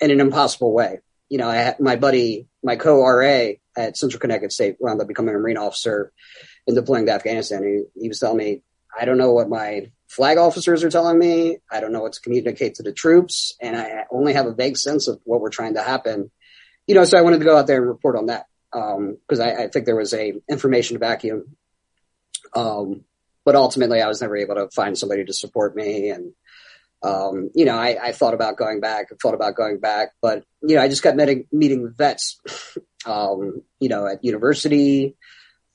[0.00, 1.00] in an impossible way.
[1.28, 5.08] You know, I had my buddy, my co RA at Central Connecticut State, wound up
[5.08, 6.12] becoming a Marine officer
[6.66, 7.62] and deploying to Afghanistan.
[7.64, 8.62] He, he was telling me,
[8.98, 11.58] I don't know what my flag officers are telling me.
[11.70, 14.76] I don't know what to communicate to the troops, and I only have a vague
[14.76, 16.30] sense of what we're trying to happen.
[16.86, 19.46] You know, so I wanted to go out there and report on that because um,
[19.46, 21.56] I, I, think there was a information vacuum.
[22.54, 23.04] Um,
[23.44, 26.10] but ultimately I was never able to find somebody to support me.
[26.10, 26.32] And,
[27.02, 30.44] um, you know, I, I, thought about going back, I thought about going back, but,
[30.62, 32.40] you know, I just kept meeting, meeting vets,
[33.06, 35.14] um, you know, at university,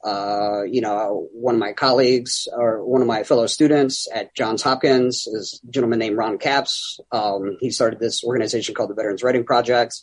[0.03, 4.63] uh, you know, one of my colleagues or one of my fellow students at Johns
[4.63, 6.99] Hopkins is a gentleman named Ron Capps.
[7.11, 9.95] Um, he started this organization called the Veterans Writing Project,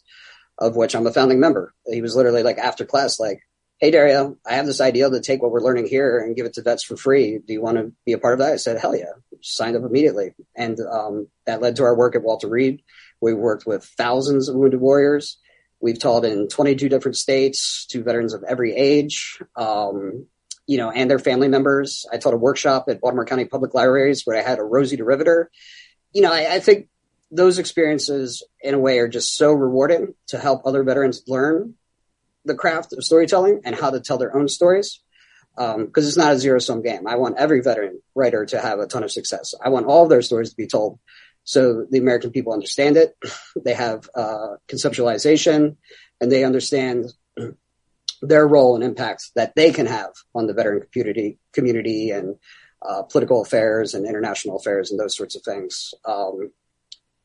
[0.58, 1.72] of which I'm a founding member.
[1.86, 3.40] He was literally like after class, like,
[3.78, 6.54] Hey, Dario, I have this idea to take what we're learning here and give it
[6.54, 7.40] to vets for free.
[7.46, 8.54] Do you want to be a part of that?
[8.54, 9.12] I said, hell yeah.
[9.42, 10.32] Signed up immediately.
[10.56, 12.80] And um, that led to our work at Walter Reed.
[13.20, 15.36] We worked with thousands of wounded warriors.
[15.78, 20.26] We've taught in 22 different states to veterans of every age, um,
[20.66, 22.06] you know, and their family members.
[22.10, 25.04] I taught a workshop at Baltimore County Public Libraries where I had a Rosie the
[25.04, 25.50] Riveter.
[26.14, 26.88] You know, I, I think
[27.30, 31.74] those experiences in a way are just so rewarding to help other veterans learn
[32.46, 35.00] the craft of storytelling and how to tell their own stories.
[35.56, 37.06] Because um, it's not a zero sum game.
[37.06, 39.54] I want every veteran writer to have a ton of success.
[39.64, 40.98] I want all of their stories to be told
[41.46, 43.16] so the American people understand it.
[43.64, 45.76] They have uh, conceptualization
[46.20, 47.06] and they understand
[48.22, 52.36] their role and impact that they can have on the veteran community, community and
[52.82, 55.94] uh, political affairs and international affairs and those sorts of things.
[56.04, 56.50] Um,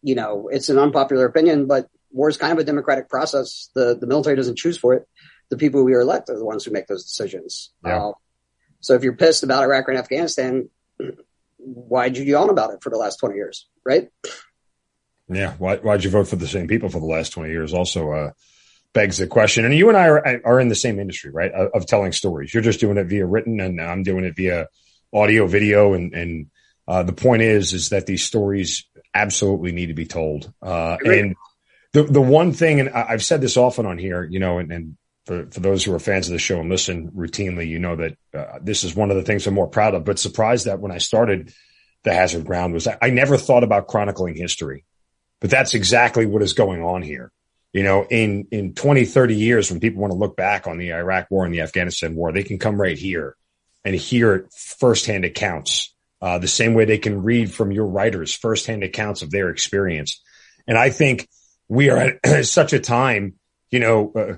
[0.01, 3.69] you know, it's an unpopular opinion, but war is kind of a democratic process.
[3.75, 5.07] The the military doesn't choose for it.
[5.51, 7.71] The people we elect are the ones who make those decisions.
[7.85, 8.07] Yeah.
[8.07, 8.11] Uh,
[8.79, 10.69] so if you're pissed about Iraq and Afghanistan,
[11.57, 14.09] why'd you yawn about it for the last 20 years, right?
[15.29, 15.53] Yeah.
[15.59, 17.73] Why, why'd you vote for the same people for the last 20 years?
[17.73, 18.31] Also, uh,
[18.93, 19.63] begs the question.
[19.63, 21.51] And you and I are, are in the same industry, right?
[21.51, 22.53] Of, of, telling stories.
[22.53, 24.67] You're just doing it via written and I'm doing it via
[25.13, 25.93] audio, video.
[25.93, 26.47] And, and,
[26.87, 30.51] uh, the point is, is that these stories absolutely need to be told.
[30.61, 31.35] Uh, and
[31.93, 34.97] the the one thing, and I've said this often on here, you know, and, and
[35.25, 38.17] for, for those who are fans of the show and listen routinely, you know that
[38.33, 40.05] uh, this is one of the things I'm more proud of.
[40.05, 41.53] But surprised that when I started
[42.03, 44.85] the Hazard Ground was I never thought about chronicling history,
[45.39, 47.31] but that's exactly what is going on here.
[47.73, 50.93] You know, in in 20, 30 years, when people want to look back on the
[50.93, 53.35] Iraq War and the Afghanistan War, they can come right here
[53.85, 55.93] and hear firsthand accounts.
[56.21, 60.21] Uh, the same way they can read from your writers firsthand accounts of their experience.
[60.67, 61.27] And I think
[61.67, 63.35] we are at such a time,
[63.71, 64.35] you know, uh,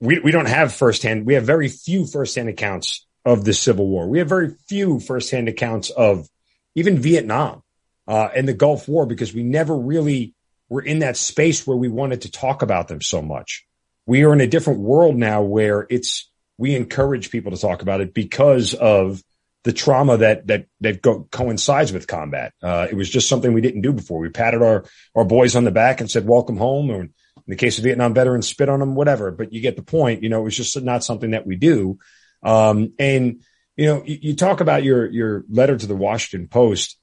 [0.00, 4.08] we, we don't have firsthand, we have very few firsthand accounts of the Civil War.
[4.08, 6.28] We have very few firsthand accounts of
[6.74, 7.62] even Vietnam
[8.06, 10.34] uh, and the Gulf War because we never really
[10.68, 13.66] were in that space where we wanted to talk about them so much.
[14.06, 18.00] We are in a different world now where it's, we encourage people to talk about
[18.00, 19.22] it because of
[19.64, 22.54] the trauma that that that go, coincides with combat.
[22.62, 24.18] Uh, it was just something we didn't do before.
[24.18, 24.84] We patted our
[25.14, 27.08] our boys on the back and said "Welcome home," or
[27.48, 29.30] in the case of Vietnam veterans, spit on them, whatever.
[29.30, 30.22] But you get the point.
[30.22, 31.98] You know, it was just not something that we do.
[32.42, 33.42] Um, and
[33.74, 36.98] you know, you, you talk about your your letter to the Washington Post.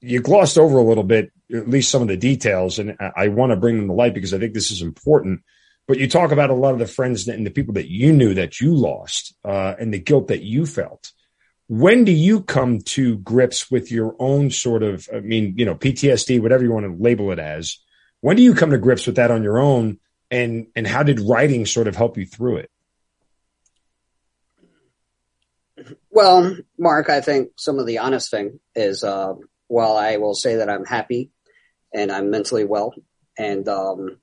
[0.00, 3.28] You glossed over a little bit at least some of the details, and I, I
[3.28, 5.42] want to bring them to light because I think this is important.
[5.86, 8.32] But you talk about a lot of the friends and the people that you knew
[8.34, 11.12] that you lost, uh, and the guilt that you felt.
[11.68, 15.74] When do you come to grips with your own sort of, I mean, you know,
[15.74, 17.78] PTSD, whatever you want to label it as?
[18.26, 20.00] When do you come to grips with that on your own?
[20.32, 22.70] And and how did writing sort of help you through it?
[26.10, 29.34] Well, Mark, I think some of the honest thing is, uh,
[29.68, 31.30] while I will say that I'm happy
[31.94, 32.94] and I'm mentally well,
[33.38, 34.18] and um,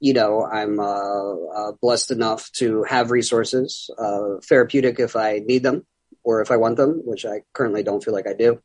[0.00, 5.62] you know, I'm uh, uh, blessed enough to have resources, uh, therapeutic if I need
[5.62, 5.86] them
[6.24, 8.62] or if I want them, which I currently don't feel like I do.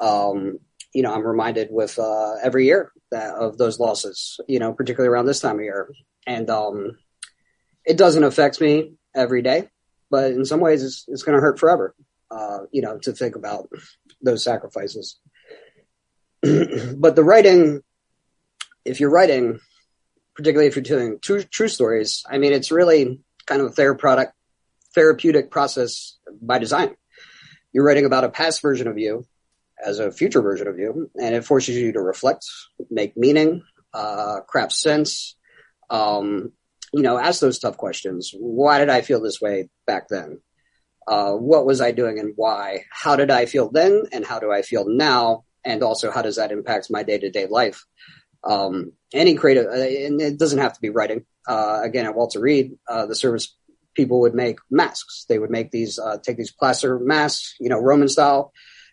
[0.00, 0.60] Um,
[0.92, 5.12] you know, I'm reminded with uh, every year that of those losses, you know, particularly
[5.12, 5.90] around this time of year,
[6.26, 6.98] and um,
[7.84, 9.68] it doesn't affect me every day,
[10.10, 11.94] but in some ways, it's, it's going to hurt forever.
[12.30, 13.68] Uh, you know, to think about
[14.22, 15.18] those sacrifices.
[16.42, 17.82] but the writing,
[18.86, 19.60] if you're writing
[20.34, 24.32] particularly if you're doing true, true stories, I mean, it's really kind of a product,
[24.94, 26.94] therapeutic process by design.
[27.72, 29.26] You're writing about a past version of you
[29.84, 32.46] as a future version of you, and it forces you to reflect,
[32.90, 33.62] make meaning,
[33.92, 35.36] uh, craft sense,
[35.90, 36.52] um,
[36.92, 38.32] you know, ask those tough questions.
[38.38, 40.40] Why did I feel this way back then?
[41.06, 42.84] Uh, what was I doing and why?
[42.90, 45.44] How did I feel then and how do I feel now?
[45.64, 47.84] And also, how does that impact my day to day life?
[48.44, 51.24] um, any creative, uh, and it doesn't have to be writing.
[51.46, 53.56] Uh, again, at Walter Reed, uh, the service
[53.94, 55.26] people would make masks.
[55.28, 58.52] They would make these, uh, take these plaster masks, you know, Roman style,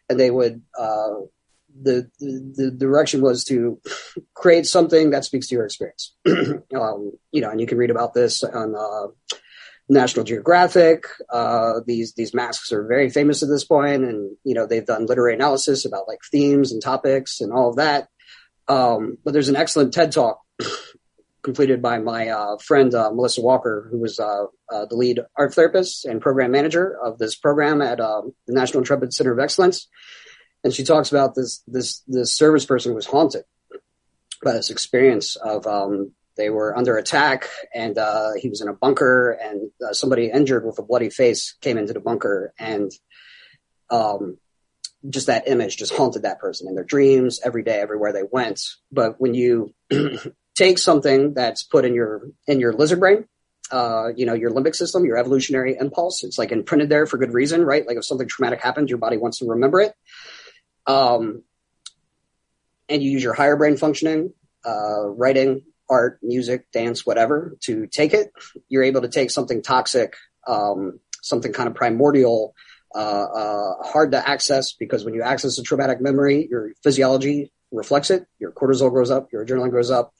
[0.10, 1.16] they would, uh,
[1.82, 3.80] the, the, the direction was to
[4.34, 6.16] create something that speaks to your experience.
[6.28, 9.08] um, you know, and you can read about this on, uh,
[9.90, 11.08] National Geographic.
[11.32, 15.08] Uh, these these masks are very famous at this point, and you know they've done
[15.08, 18.08] literary analysis about like themes and topics and all of that.
[18.68, 20.42] Um, but there's an excellent TED talk
[21.42, 25.54] completed by my uh, friend uh, Melissa Walker, who was uh, uh the lead art
[25.54, 29.88] therapist and program manager of this program at um, the National Intrepid Center of Excellence.
[30.64, 33.44] And she talks about this this this service person was haunted
[34.44, 38.74] by this experience of um, they were under attack and uh, he was in a
[38.74, 42.92] bunker and uh, somebody injured with a bloody face came into the bunker and
[43.90, 44.38] um,
[45.08, 48.62] just that image just haunted that person in their dreams every day, everywhere they went.
[48.92, 49.74] But when you
[50.60, 53.26] take something that's put in your in your lizard brain,
[53.72, 57.34] uh, you know, your limbic system, your evolutionary impulse, it's like imprinted there for good
[57.34, 57.88] reason, right?
[57.88, 59.94] Like if something traumatic happens, your body wants to remember it.
[60.86, 61.44] Um,
[62.90, 64.34] and you use your higher brain functioning,
[64.66, 68.32] uh, writing, art, music, dance, whatever, to take it.
[68.68, 70.16] You're able to take something toxic,
[70.48, 72.54] um, something kind of primordial,
[72.94, 78.10] uh, uh, hard to access because when you access a traumatic memory, your physiology reflects
[78.10, 78.26] it.
[78.40, 80.14] Your cortisol grows up, your adrenaline grows up,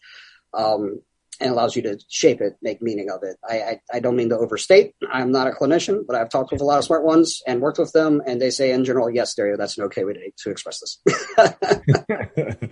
[0.54, 1.02] um,
[1.40, 3.38] and allows you to shape it, make meaning of it.
[3.48, 4.94] I, I, I, don't mean to overstate.
[5.10, 7.80] I'm not a clinician, but I've talked with a lot of smart ones and worked
[7.80, 10.52] with them, and they say in general, yes, Dario, that's an okay way to, to
[10.52, 11.00] express this.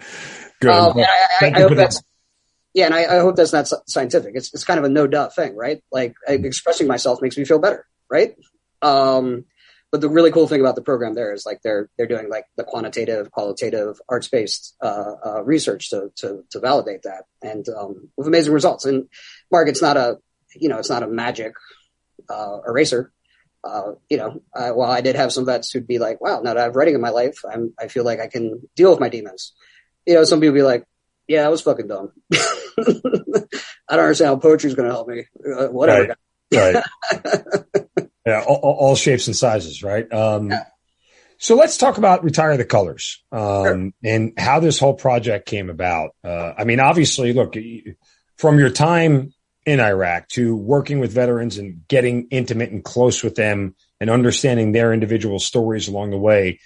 [0.60, 0.70] Good.
[0.70, 2.02] Um, I, I, hope that's.
[2.74, 4.34] Yeah, and I, hope that's not scientific.
[4.36, 5.82] It's it's kind of a no duh thing, right?
[5.92, 8.36] Like expressing myself makes me feel better, right?
[8.82, 9.46] Um,
[9.92, 12.46] but the really cool thing about the program there is like they're they're doing like
[12.58, 18.10] the quantitative, qualitative, arts based uh, uh, research to, to to validate that, and um,
[18.18, 18.86] with amazing results.
[18.86, 19.08] And
[19.52, 20.18] Mark, it's not a
[20.56, 21.54] you know it's not a magic
[22.30, 23.14] uh, eraser.
[23.64, 26.54] Uh, you know, uh, while I did have some vets who'd be like, "Wow, now
[26.54, 29.00] that I have writing in my life, I'm I feel like I can deal with
[29.00, 29.54] my demons."
[30.06, 30.86] You know, some people be like,
[31.28, 32.12] "Yeah, that was fucking dumb."
[33.90, 35.26] I don't understand how poetry is going to help me.
[35.46, 36.16] Uh, whatever.
[36.54, 36.76] Right.
[36.76, 37.64] right.
[38.28, 40.12] Yeah, all, all, shapes and sizes, right?
[40.12, 40.66] Um, yeah.
[41.38, 43.92] So let's talk about Retire the Colors um, sure.
[44.04, 46.12] and how this whole project came about.
[46.24, 47.56] Uh, I mean, obviously, look,
[48.38, 49.34] from your time
[49.66, 54.72] in Iraq to working with veterans and getting intimate and close with them and understanding
[54.72, 56.60] their individual stories along the way.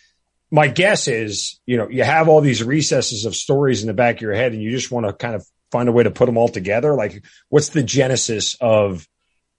[0.52, 4.16] My guess is, you know, you have all these recesses of stories in the back
[4.16, 6.26] of your head and you just want to kind of find a way to put
[6.26, 6.94] them all together.
[6.94, 9.08] Like, what's the genesis of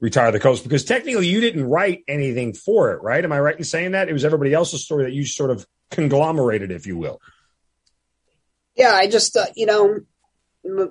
[0.03, 3.24] Retire the Colors because technically you didn't write anything for it, right?
[3.24, 4.09] Am I right in saying that?
[4.09, 7.20] It was everybody else's story that you sort of conglomerated, if you will.
[8.74, 10.00] Yeah, I just, uh, you know,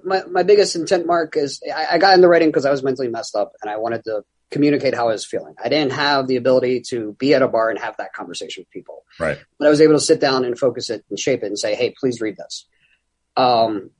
[0.05, 3.09] my, my biggest intent, Mark, is I, I got into writing because I was mentally
[3.09, 5.55] messed up and I wanted to communicate how I was feeling.
[5.61, 8.69] I didn't have the ability to be at a bar and have that conversation with
[8.69, 9.03] people.
[9.19, 9.37] Right.
[9.59, 11.75] But I was able to sit down and focus it and shape it and say,
[11.75, 12.65] hey, please read this.
[13.35, 13.91] Um,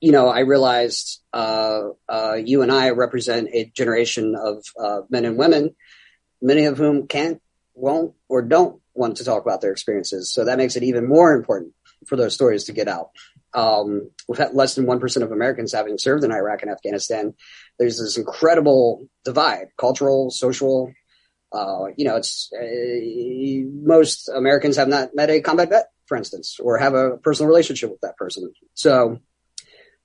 [0.00, 5.24] you know, I realized uh, uh, you and I represent a generation of uh, men
[5.24, 5.76] and women,
[6.40, 7.40] many of whom can't,
[7.74, 10.32] won't, or don't want to talk about their experiences.
[10.32, 11.74] So that makes it even more important
[12.06, 13.10] for those stories to get out.
[13.52, 17.34] Um, with less than 1% of Americans having served in Iraq and Afghanistan,
[17.78, 20.92] there's this incredible divide, cultural, social.
[21.52, 26.58] Uh, you know, it's uh, most Americans have not met a combat vet, for instance,
[26.60, 28.52] or have a personal relationship with that person.
[28.74, 29.18] So,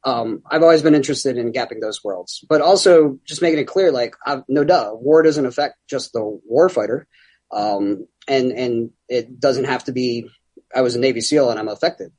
[0.05, 3.91] um, I've always been interested in gapping those worlds, but also just making it clear,
[3.91, 7.05] like, I've, no duh, war doesn't affect just the warfighter.
[7.51, 10.29] Um, and, and it doesn't have to be,
[10.73, 12.11] I was a Navy SEAL and I'm affected.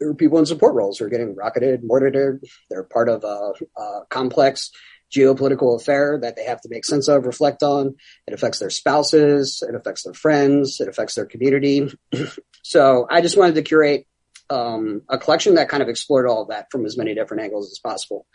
[0.00, 2.42] There are people in support roles who are getting rocketed, mortared.
[2.70, 4.70] They're part of a, a complex
[5.14, 7.94] geopolitical affair that they have to make sense of, reflect on.
[8.26, 9.62] It affects their spouses.
[9.66, 10.80] It affects their friends.
[10.80, 11.90] It affects their community.
[12.62, 14.06] so I just wanted to curate
[14.50, 17.70] um, a collection that kind of explored all of that from as many different angles
[17.70, 18.26] as possible.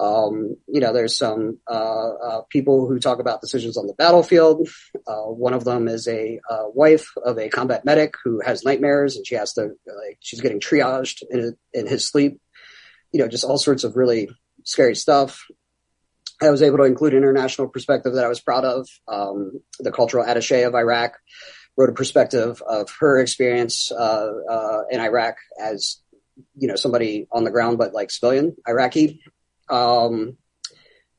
[0.00, 4.68] Um, you know, there's some uh, uh, people who talk about decisions on the battlefield.
[5.06, 9.16] Uh, one of them is a uh, wife of a combat medic who has nightmares,
[9.16, 12.40] and she has to like she's getting triaged in, in his sleep.
[13.12, 14.28] You know, just all sorts of really
[14.64, 15.44] scary stuff.
[16.40, 18.88] I was able to include an international perspective that I was proud of.
[19.08, 21.18] Um, the cultural attaché of Iraq
[21.78, 26.02] wrote a perspective of her experience uh, uh, in Iraq as
[26.56, 29.22] you know somebody on the ground, but like civilian Iraqi.
[29.70, 30.36] Um,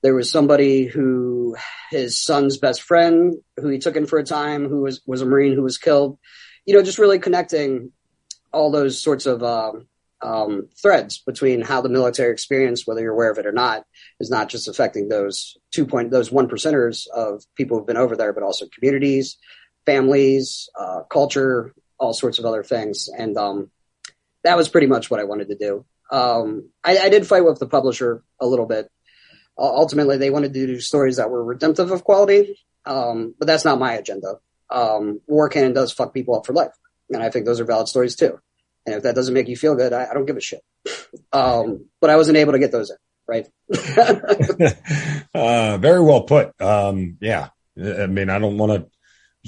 [0.02, 1.56] there was somebody who
[1.92, 5.26] his son's best friend, who he took in for a time, who was was a
[5.26, 6.20] Marine who was killed.
[6.66, 7.92] You know, just really connecting
[8.52, 9.88] all those sorts of um,
[10.22, 13.86] um, threads between how the military experience, whether you're aware of it or not,
[14.20, 18.18] is not just affecting those two point those one percenters of people who've been over
[18.18, 19.38] there, but also communities,
[19.90, 23.10] families, uh, culture, all sorts of other things.
[23.10, 23.72] And um,
[24.44, 25.86] that was pretty much what I wanted to do.
[26.12, 28.90] Um, I, I, did fight with the publisher a little bit.
[29.58, 33.66] Uh, ultimately, they wanted to do stories that were redemptive of quality, um, but that's
[33.66, 34.36] not my agenda.
[34.72, 36.74] Um, war canon does fuck people up for life,
[37.12, 38.40] and I think those are valid stories too.
[38.86, 40.62] And if that doesn't make you feel good, I, I don't give a shit.
[41.32, 43.48] Um, but I wasn't able to get those in, right?
[45.36, 46.60] uh, very well put.
[46.60, 47.50] Um, yeah.
[47.78, 48.99] I mean, I don't want to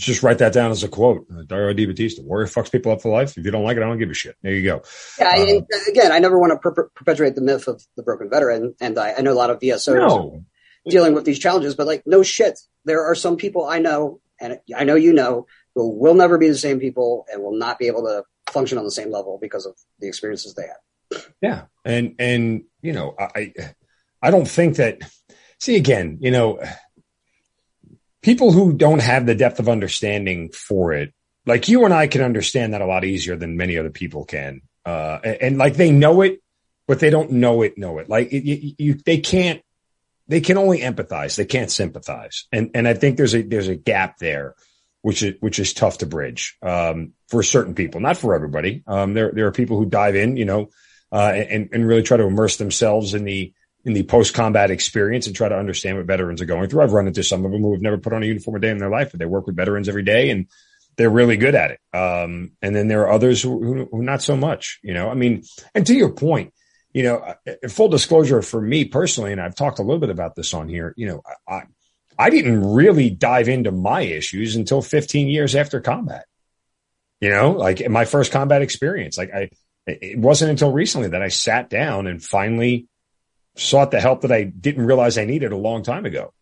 [0.05, 1.25] just write that down as a quote.
[1.31, 3.37] Uh, Dario DiBattista, warrior fucks people up for life.
[3.37, 4.35] If you don't like it, I don't give a shit.
[4.41, 4.81] There you go.
[5.19, 5.29] Yeah.
[5.29, 8.75] Uh, again, I never want to per- perpetuate the myth of the broken veteran.
[8.81, 10.43] And I, I know a lot of VSOs no.
[10.87, 12.59] dealing with these challenges, but like, no shit.
[12.85, 15.45] There are some people I know, and I know you know,
[15.75, 18.83] who will never be the same people and will not be able to function on
[18.83, 21.23] the same level because of the experiences they had.
[21.41, 21.63] Yeah.
[21.85, 23.53] And, and, you know, I,
[24.21, 24.99] I don't think that,
[25.59, 26.59] see again, you know,
[28.21, 31.13] people who don't have the depth of understanding for it,
[31.45, 34.61] like you and I can understand that a lot easier than many other people can.
[34.85, 36.41] Uh, and, and like they know it,
[36.87, 38.09] but they don't know it, know it.
[38.09, 39.61] Like it, you, you, they can't,
[40.27, 41.35] they can only empathize.
[41.35, 42.45] They can't sympathize.
[42.51, 44.55] And, and I think there's a, there's a gap there
[45.01, 48.83] which is which is tough to bridge um, for certain people, not for everybody.
[48.87, 50.69] Um, there there are people who dive in, you know,
[51.11, 53.53] uh, and and really try to immerse themselves in the
[53.83, 56.81] in the post combat experience and try to understand what veterans are going through.
[56.81, 58.69] I've run into some of them who have never put on a uniform a day
[58.69, 60.47] in their life, but they work with veterans every day and
[60.97, 61.79] they're really good at it.
[61.97, 65.15] Um, and then there are others who, who, who not so much, you know, I
[65.15, 66.53] mean, and to your point,
[66.93, 70.35] you know, uh, full disclosure for me personally, and I've talked a little bit about
[70.35, 71.63] this on here, you know, I,
[72.19, 76.25] I didn't really dive into my issues until 15 years after combat.
[77.19, 79.17] You know, like my first combat experience.
[79.17, 79.49] Like I,
[79.87, 82.87] it wasn't until recently that I sat down and finally
[83.55, 86.33] sought the help that I didn't realize I needed a long time ago.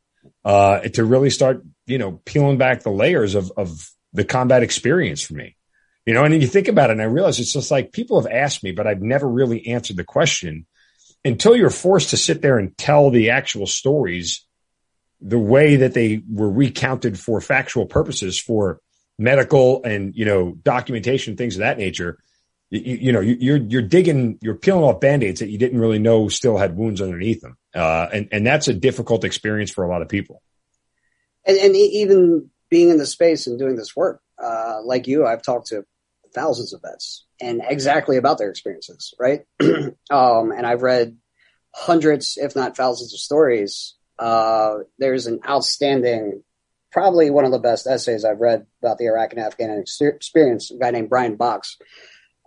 [0.43, 5.21] Uh, to really start, you know, peeling back the layers of, of the combat experience
[5.21, 5.55] for me.
[6.05, 8.19] You know, and then you think about it and I realize it's just like people
[8.21, 10.65] have asked me, but I've never really answered the question
[11.23, 14.45] until you're forced to sit there and tell the actual stories
[15.21, 18.79] the way that they were recounted for factual purposes for
[19.17, 22.17] medical and you know documentation things of that nature
[22.69, 26.29] you, you know you're you're digging you're peeling off band-aids that you didn't really know
[26.29, 27.57] still had wounds underneath them.
[27.73, 30.41] Uh, and and that's a difficult experience for a lot of people.
[31.45, 35.41] And, and even being in the space and doing this work uh, like you i've
[35.41, 35.83] talked to
[36.33, 39.41] thousands of vets and exactly about their experiences right?
[40.11, 41.17] Um, and i've read
[41.73, 43.95] hundreds if not thousands of stories.
[44.17, 46.43] Uh, there's an outstanding,
[46.91, 50.71] probably one of the best essays I've read about the Iraq and Afghan experience.
[50.71, 51.77] A guy named Brian Box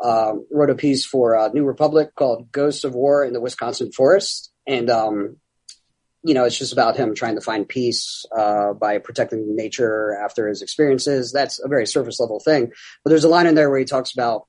[0.03, 3.92] um, wrote a piece for uh, New Republic called "Ghosts of War in the Wisconsin
[3.92, 5.36] Forest," and um,
[6.24, 10.48] you know, it's just about him trying to find peace uh, by protecting nature after
[10.48, 11.32] his experiences.
[11.32, 12.70] That's a very surface level thing.
[13.03, 14.46] But there's a line in there where he talks about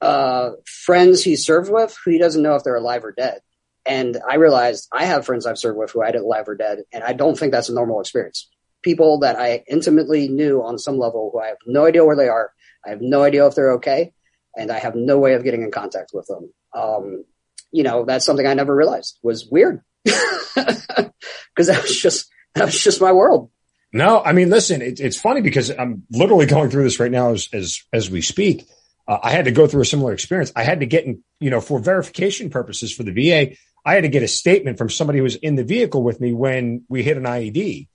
[0.00, 3.40] uh, friends he served with who he doesn't know if they're alive or dead.
[3.86, 6.80] And I realized I have friends I've served with who I didn't alive or dead,
[6.92, 8.50] and I don't think that's a normal experience.
[8.82, 12.28] People that I intimately knew on some level who I have no idea where they
[12.28, 12.52] are,
[12.86, 14.12] I have no idea if they're okay,
[14.56, 16.52] and I have no way of getting in contact with them.
[16.74, 17.24] Um,
[17.70, 22.80] you know, that's something I never realized was weird because that was just that was
[22.80, 23.50] just my world.
[23.92, 27.32] No, I mean, listen, it, it's funny because I'm literally going through this right now
[27.32, 28.66] as as as we speak.
[29.06, 30.52] Uh, I had to go through a similar experience.
[30.54, 33.56] I had to get in, you know, for verification purposes for the VA.
[33.84, 36.34] I had to get a statement from somebody who was in the vehicle with me
[36.34, 37.88] when we hit an IED,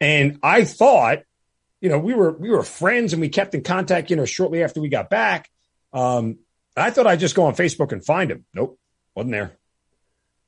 [0.00, 1.20] and I thought,
[1.80, 4.10] you know, we were we were friends and we kept in contact.
[4.10, 5.50] You know, shortly after we got back,
[5.92, 6.38] um,
[6.76, 8.44] I thought I'd just go on Facebook and find him.
[8.54, 8.78] Nope,
[9.14, 9.56] wasn't there.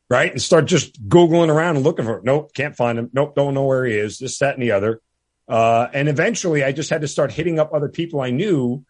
[0.09, 2.19] Right, and start just googling around and looking for.
[2.19, 2.25] Him.
[2.25, 3.11] Nope, can't find him.
[3.13, 4.19] Nope, don't know where he is.
[4.19, 5.01] This, that, and the other.
[5.49, 8.85] Uh, and eventually, I just had to start hitting up other people I knew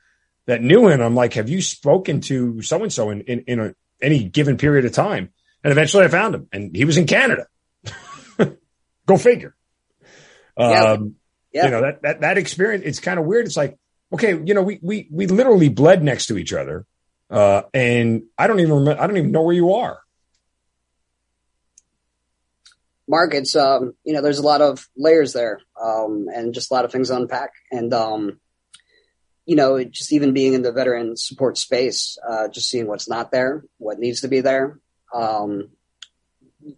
[0.47, 1.01] that knew him.
[1.01, 4.57] I'm like, have you spoken to so and so in in, in a, any given
[4.57, 5.33] period of time?
[5.63, 7.47] And eventually, I found him, and he was in Canada.
[9.07, 9.55] Go figure.
[10.59, 10.93] Yeah.
[10.93, 11.17] Um,
[11.53, 11.67] Yeah.
[11.67, 12.85] You know that that that experience.
[12.85, 13.47] It's kind of weird.
[13.47, 13.79] It's like,
[14.13, 16.87] okay, you know, we we we literally bled next to each other,
[17.31, 19.03] uh, and I don't even remember.
[19.03, 20.01] I don't even know where you are.
[23.09, 26.75] Mark, it's um, you know, there's a lot of layers there, um, and just a
[26.75, 27.51] lot of things to unpack.
[27.71, 28.41] And um,
[29.45, 33.33] you know, just even being in the veteran support space, uh, just seeing what's not
[33.33, 34.79] there, what needs to be there.
[35.13, 35.71] Um,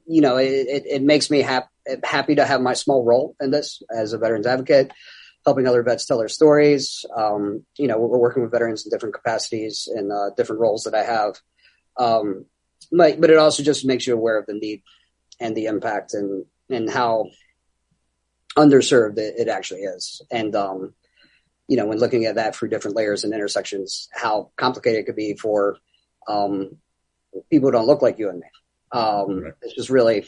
[0.07, 1.71] you know, it, it, it makes me hap-
[2.03, 4.91] happy to have my small role in this as a veterans advocate,
[5.45, 7.05] helping other vets tell their stories.
[7.15, 10.95] Um, you know, we're working with veterans in different capacities and uh, different roles that
[10.95, 11.39] I have.
[11.99, 12.47] Um,
[12.91, 14.83] but, but it also just makes you aware of the need
[15.41, 17.27] and the impact and, and how
[18.57, 20.23] underserved it, it actually is.
[20.31, 20.95] And, um,
[21.69, 25.17] you know, when looking at that through different layers and intersections, how complicated it could
[25.17, 25.79] be for,
[26.29, 26.77] um,
[27.51, 28.47] people who don't look like you and me.
[28.93, 29.53] Um, Right.
[29.63, 30.25] it's just really,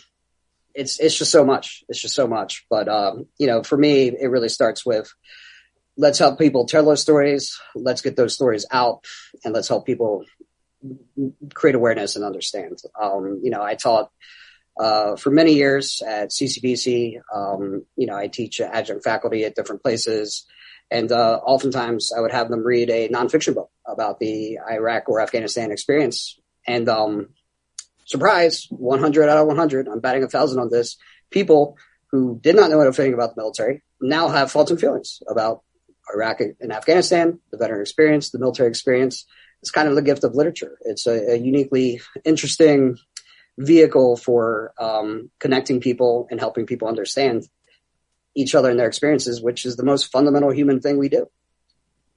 [0.76, 1.82] it's, it's just so much.
[1.88, 2.66] It's just so much.
[2.68, 5.12] But, um, you know, for me, it really starts with,
[5.96, 7.58] let's help people tell those stories.
[7.74, 9.04] Let's get those stories out
[9.44, 10.24] and let's help people
[11.54, 12.78] create awareness and understand.
[13.00, 14.10] Um, you know, I taught,
[14.78, 17.20] uh, for many years at CCBC.
[17.34, 20.44] Um, you know, I teach adjunct faculty at different places.
[20.90, 25.20] And uh, oftentimes I would have them read a nonfiction book about the Iraq or
[25.20, 26.38] Afghanistan experience.
[26.66, 27.28] And um,
[28.06, 30.96] surprise, 100 out of 100, I'm batting a thousand on this.
[31.30, 31.76] People
[32.10, 35.62] who did not know anything about the military now have thoughts and feelings about
[36.14, 39.26] Iraq and Afghanistan, the veteran experience, the military experience.
[39.60, 40.78] It's kind of the gift of literature.
[40.82, 42.96] It's a, a uniquely interesting
[43.58, 47.48] vehicle for um, connecting people and helping people understand
[48.36, 51.26] each other and their experiences, which is the most fundamental human thing we do.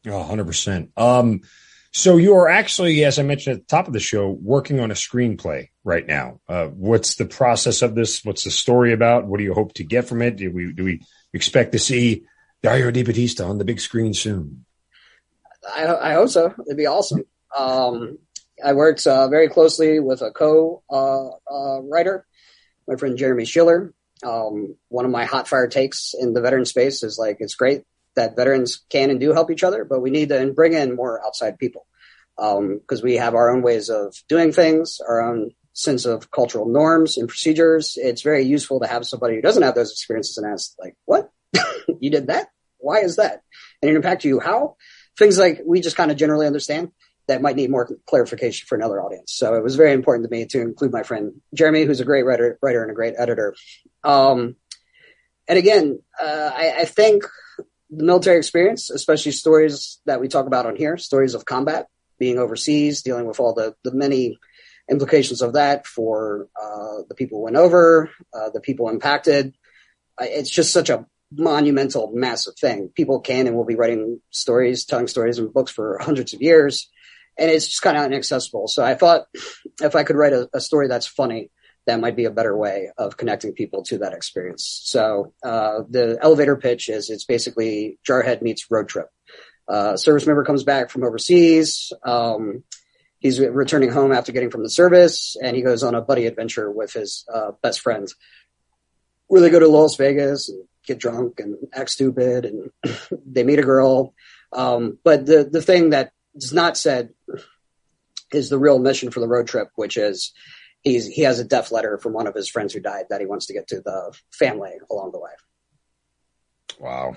[0.06, 0.90] Oh, 100%.
[0.98, 1.42] Um,
[1.92, 4.92] so you are actually, as I mentioned at the top of the show, working on
[4.92, 6.40] a screenplay right now.
[6.48, 8.24] Uh, what's the process of this?
[8.24, 9.26] What's the story about?
[9.26, 10.38] What do you hope to get from it?
[10.38, 11.02] Do we, do we
[11.34, 12.26] expect to see
[12.62, 14.66] Dario DiBattista on the big screen soon?
[15.68, 16.54] I, I hope so.
[16.66, 17.24] It'd be awesome.
[17.58, 18.20] Um,
[18.64, 21.82] I worked uh, very closely with a co uh, uh,
[22.88, 23.94] my friend Jeremy Schiller.
[24.24, 27.84] Um, one of my hot fire takes in the veteran space is like it's great
[28.16, 31.24] that veterans can and do help each other, but we need to bring in more
[31.26, 31.86] outside people
[32.36, 36.68] because um, we have our own ways of doing things, our own sense of cultural
[36.68, 37.98] norms and procedures.
[37.98, 41.32] It's very useful to have somebody who doesn't have those experiences and ask, like, "What
[42.00, 42.48] you did that?
[42.78, 43.44] Why is that?"
[43.82, 44.76] And it impact you how
[45.18, 46.92] things like we just kind of generally understand
[47.28, 49.34] that might need more clarification for another audience.
[49.34, 52.26] So it was very important to me to include my friend Jeremy, who's a great
[52.26, 53.56] writer, writer and a great editor.
[54.04, 54.56] Um,
[55.48, 57.24] and again, uh, I, I, think
[57.90, 61.88] the military experience, especially stories that we talk about on here, stories of combat,
[62.18, 64.38] being overseas, dealing with all the, the many
[64.90, 69.54] implications of that for uh, the people who went over, uh, the people impacted.
[70.20, 72.90] It's just such a monumental, massive thing.
[72.96, 76.90] People can and will be writing stories, telling stories and books for hundreds of years
[77.40, 78.68] and it's just kind of inaccessible.
[78.68, 79.26] So I thought
[79.82, 81.50] if I could write a, a, story that's funny,
[81.90, 84.80] that might be a better way of connecting people to that experience.
[84.84, 89.08] So uh, the elevator pitch is it's basically Jarhead meets road trip.
[89.68, 91.92] Uh, service member comes back from overseas.
[92.04, 92.64] Um,
[93.18, 96.72] he's returning home after getting from the service, and he goes on a buddy adventure
[96.72, 98.08] with his uh, best friend,
[99.26, 102.70] where they go to Las Vegas and get drunk and act stupid, and
[103.26, 104.14] they meet a girl.
[104.54, 107.10] Um, but the the thing that is not said
[108.32, 110.34] is the real mission for the road trip, which is
[110.84, 113.28] he's he has a death letter from one of his friends who died that he
[113.28, 115.32] wants to get to the family along the way.
[116.80, 117.16] Wow.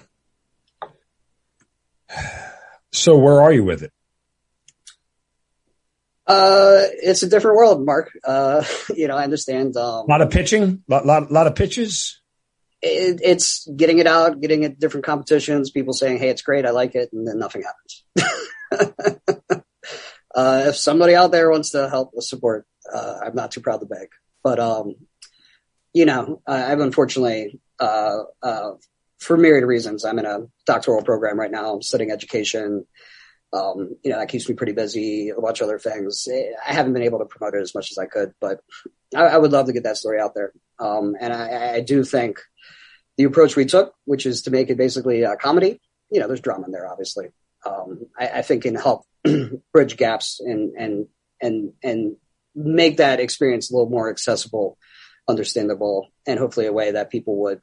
[2.93, 3.93] So where are you with it?
[6.27, 8.11] Uh, it's a different world, Mark.
[8.25, 9.77] Uh, you know, I understand.
[9.77, 12.21] Um, a lot of pitching, lot, lot, lot of pitches.
[12.81, 16.67] It, it's getting it out, getting it different competitions, people saying, Hey, it's great.
[16.67, 17.11] I like it.
[17.13, 18.05] And then nothing happens.
[20.35, 23.80] uh, if somebody out there wants to help with support, uh, I'm not too proud
[23.80, 24.09] to beg.
[24.43, 24.95] But um,
[25.93, 28.72] you know, I've unfortunately, uh, uh,
[29.18, 31.80] for myriad reasons, I'm in a doctoral program right now.
[31.80, 32.86] Studying education.
[33.53, 35.28] Um, you know, that keeps me pretty busy.
[35.28, 36.26] A bunch of other things.
[36.28, 38.61] I haven't been able to promote it as much as I could, but
[39.14, 40.53] I, I would love to get that story out there.
[40.78, 42.40] Um, and I, I, do think
[43.16, 45.80] the approach we took, which is to make it basically a comedy,
[46.11, 47.28] you know, there's drama in there, obviously.
[47.64, 49.05] Um, I, I, think can help
[49.72, 51.07] bridge gaps and, and,
[51.40, 52.16] and, and
[52.55, 54.78] make that experience a little more accessible,
[55.28, 57.61] understandable, and hopefully a way that people would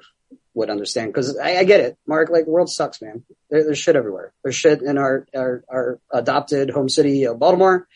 [0.54, 1.14] would understand.
[1.14, 2.30] Because I, I, get it, Mark.
[2.30, 3.24] Like the world sucks, man.
[3.50, 4.34] There, there's shit everywhere.
[4.44, 7.88] There's shit in our our, our adopted home city of Baltimore.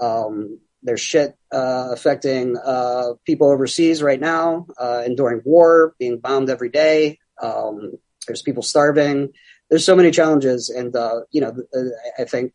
[0.00, 6.48] Um, there's shit uh, affecting uh, people overseas right now, uh, enduring war, being bombed
[6.48, 7.18] every day.
[7.42, 7.92] Um,
[8.26, 9.32] there's people starving.
[9.68, 11.54] There's so many challenges, and uh, you know,
[12.18, 12.52] I think,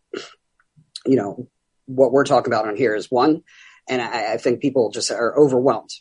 [1.05, 1.47] you know,
[1.85, 3.43] what we're talking about on here is one,
[3.87, 5.91] and I, I, think people just are overwhelmed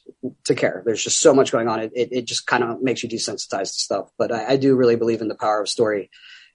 [0.44, 0.82] to care.
[0.86, 1.80] There's just so much going on.
[1.80, 4.10] It, it, it just kind of makes you desensitized to stuff.
[4.16, 6.10] But I, I, do really believe in the power of story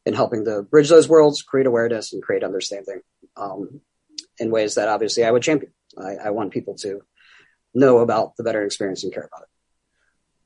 [0.05, 3.01] in helping to bridge those worlds, create awareness, and create understanding
[3.37, 3.81] um,
[4.39, 5.71] in ways that obviously I would champion.
[5.97, 7.01] I, I want people to
[7.75, 9.49] know about the veteran experience and care about it.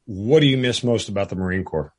[0.05, 1.93] What do you miss most about the Marine Corps?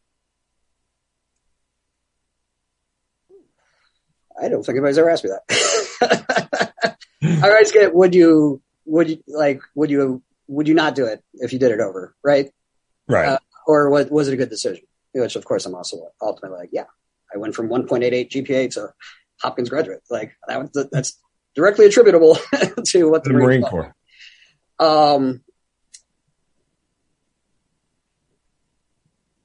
[4.38, 6.96] I don't think anybody's ever asked me that.
[7.22, 11.22] I always get, would you would you like would you would you not do it
[11.34, 12.50] if you did it over right?
[13.08, 13.28] Right.
[13.28, 14.84] Uh, or was, was it a good decision?
[15.12, 16.86] Which of course i'm also ultimately like yeah
[17.34, 18.92] i went from 1.88 gpa to
[19.40, 20.00] hopkins graduate.
[20.10, 21.18] Like that was, that's
[21.54, 22.36] directly attributable
[22.86, 23.94] to what the, the marine, corps
[24.78, 25.40] um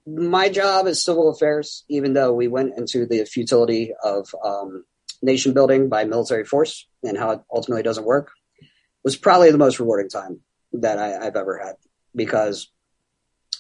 [0.08, 4.84] my job is civil affairs even though we went into the futility of um,
[5.22, 8.32] nation building by military force and how it ultimately doesn't work
[9.04, 10.42] was probably the most rewarding time
[10.74, 11.76] that I, have ever had
[12.16, 12.72] because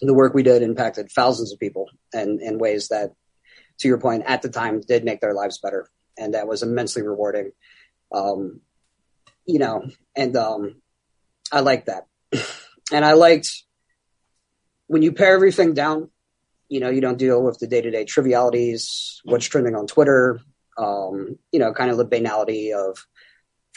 [0.01, 3.11] the work we did impacted thousands of people and in ways that,
[3.79, 5.89] to your point, at the time did make their lives better.
[6.17, 7.51] And that was immensely rewarding.
[8.13, 8.61] Um,
[9.45, 10.81] you know, and um,
[11.51, 12.05] I liked that.
[12.91, 13.49] and I liked
[14.87, 16.09] when you pare everything down,
[16.67, 20.39] you know, you don't deal with the day to day trivialities, what's trending on Twitter,
[20.77, 23.05] um, you know, kind of the banality of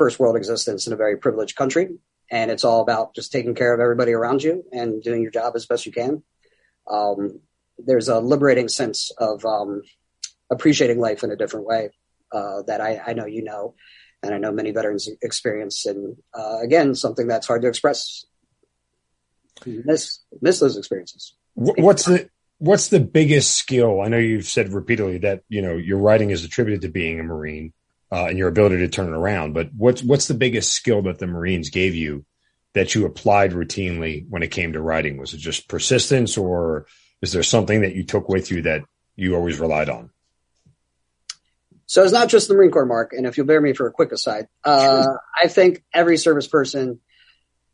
[0.02, 1.88] first world existence in a very privileged country.
[2.28, 5.52] And it's all about just taking care of everybody around you and doing your job
[5.54, 6.24] as best you can.
[6.90, 7.38] Um,
[7.78, 9.82] there's a liberating sense of um,
[10.50, 11.90] appreciating life in a different way
[12.32, 13.76] uh, that I, I, know you know,
[14.24, 15.86] and I know many veterans experience.
[15.86, 18.24] And uh, again, something that's hard to express.
[19.64, 21.36] Miss miss those experiences.
[21.54, 22.28] What's the
[22.58, 24.00] what's the biggest skill?
[24.00, 27.22] I know you've said repeatedly that you know your writing is attributed to being a
[27.22, 27.72] Marine
[28.12, 29.54] uh, and your ability to turn it around.
[29.54, 32.26] But what's what's the biggest skill that the Marines gave you
[32.74, 35.16] that you applied routinely when it came to writing?
[35.16, 36.86] Was it just persistence, or
[37.22, 38.82] is there something that you took with you that
[39.16, 40.10] you always relied on?
[41.86, 43.12] So it's not just the Marine Corps, Mark.
[43.12, 45.06] And if you'll bear me for a quick aside, uh,
[45.42, 47.00] I think every service person,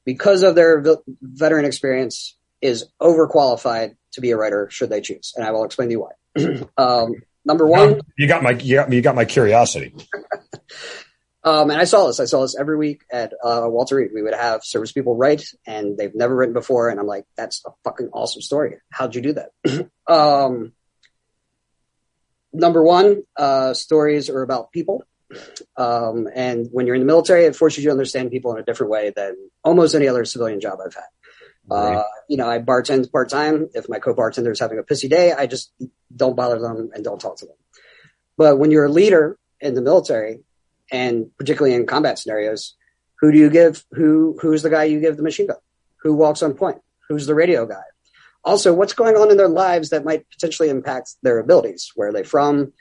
[0.05, 0.85] because of their
[1.23, 5.35] veteran experience, is overqualified to be a writer should they choose.
[5.37, 6.69] And I will explain to you why.
[6.77, 7.15] um,
[7.49, 9.95] Number one, you got my you got, you got my curiosity.
[11.43, 12.21] um, and I saw this.
[12.21, 14.11] I saw this every week at uh, Walter Reed.
[14.15, 16.91] We would have service people write, and they've never written before.
[16.91, 18.77] And I'm like, that's a fucking awesome story.
[18.91, 19.91] How'd you do that?
[20.07, 20.75] um,
[22.53, 25.05] number one, uh, stories are about people.
[25.75, 28.63] Um, and when you're in the military, it forces you to understand people in a
[28.63, 31.05] different way than almost any other civilian job I've had.
[31.71, 33.69] Uh, you know, I bartend part time.
[33.75, 35.73] If my co-bartender is having a pissy day, I just
[36.15, 37.57] don't bother them and don't talk to them.
[38.37, 40.41] But when you're a leader in the military,
[40.91, 42.75] and particularly in combat scenarios,
[43.21, 43.85] who do you give?
[43.93, 45.57] Who who's the guy you give the machine gun?
[46.03, 46.79] Who walks on point?
[47.09, 47.83] Who's the radio guy?
[48.45, 51.91] Also, what's going on in their lives that might potentially impact their abilities?
[51.97, 52.73] Where are they from?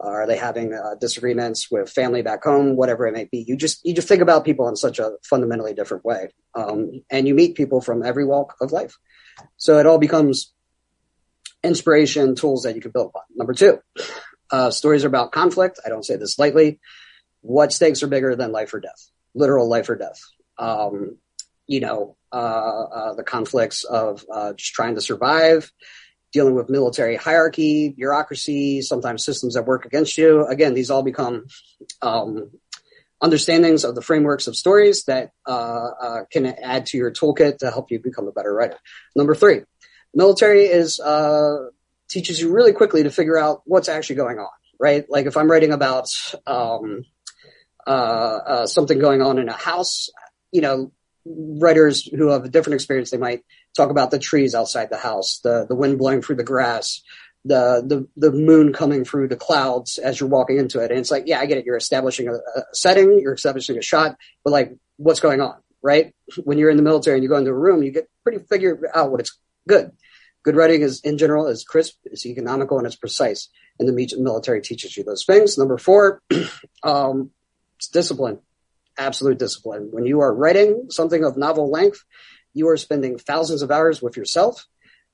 [0.00, 2.76] Are they having uh, disagreements with family back home?
[2.76, 5.74] Whatever it may be, you just you just think about people in such a fundamentally
[5.74, 8.96] different way, um, and you meet people from every walk of life.
[9.56, 10.52] So it all becomes
[11.64, 13.22] inspiration tools that you can build upon.
[13.34, 13.80] Number two,
[14.52, 15.80] uh, stories are about conflict.
[15.84, 16.78] I don't say this lightly.
[17.40, 19.10] What stakes are bigger than life or death?
[19.34, 20.20] Literal life or death.
[20.58, 21.18] Um,
[21.66, 25.72] you know, uh, uh the conflicts of uh, just trying to survive
[26.32, 30.46] dealing with military hierarchy, bureaucracy, sometimes systems that work against you.
[30.46, 31.46] Again, these all become
[32.02, 32.50] um,
[33.20, 37.70] understandings of the frameworks of stories that uh, uh, can add to your toolkit to
[37.70, 38.76] help you become a better writer.
[39.16, 39.62] Number three,
[40.14, 41.68] military is uh,
[42.08, 44.50] teaches you really quickly to figure out what's actually going on.
[44.80, 46.06] Right, like if I'm writing about
[46.46, 47.02] um,
[47.84, 47.90] uh,
[48.46, 50.08] uh, something going on in a house,
[50.52, 50.92] you know,
[51.28, 53.44] writers who have a different experience, they might
[53.76, 57.02] talk about the trees outside the house, the, the wind blowing through the grass,
[57.44, 60.90] the, the, the moon coming through the clouds as you're walking into it.
[60.90, 61.64] And it's like, yeah, I get it.
[61.64, 66.14] You're establishing a, a setting, you're establishing a shot, but like, what's going on, right?
[66.42, 68.90] When you're in the military and you go into a room, you get pretty figure
[68.94, 69.92] out what it's good.
[70.44, 73.48] Good writing is, in general, is crisp, it's economical, and it's precise.
[73.78, 75.58] And the military teaches you those things.
[75.58, 76.22] Number four,
[76.82, 77.30] um,
[77.76, 78.40] it's discipline
[78.98, 79.88] absolute discipline.
[79.90, 82.04] When you are writing something of novel length,
[82.54, 84.66] you are spending thousands of hours with yourself.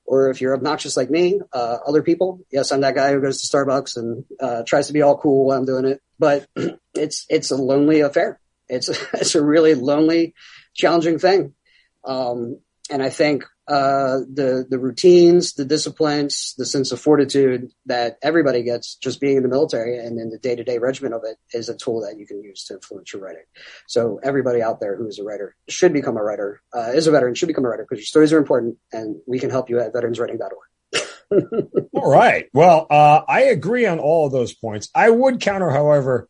[0.07, 2.41] Or if you're obnoxious like me, uh, other people.
[2.51, 5.47] Yes, I'm that guy who goes to Starbucks and uh, tries to be all cool
[5.47, 6.01] while I'm doing it.
[6.19, 6.47] But
[6.93, 8.39] it's it's a lonely affair.
[8.69, 10.35] It's it's a really lonely,
[10.75, 11.53] challenging thing.
[12.03, 12.59] Um,
[12.91, 18.61] and I think uh, the the routines, the disciplines, the sense of fortitude that everybody
[18.61, 21.37] gets just being in the military and in the day to day regimen of it
[21.51, 23.43] is a tool that you can use to influence your writing.
[23.87, 27.11] So everybody out there who is a writer should become a writer, uh, is a
[27.11, 29.79] veteran, should become a writer because your stories are important, and we can help you
[29.79, 30.69] at veteranswriting.org.
[31.93, 32.45] all right.
[32.53, 34.89] Well, uh, I agree on all of those points.
[34.93, 36.29] I would counter, however.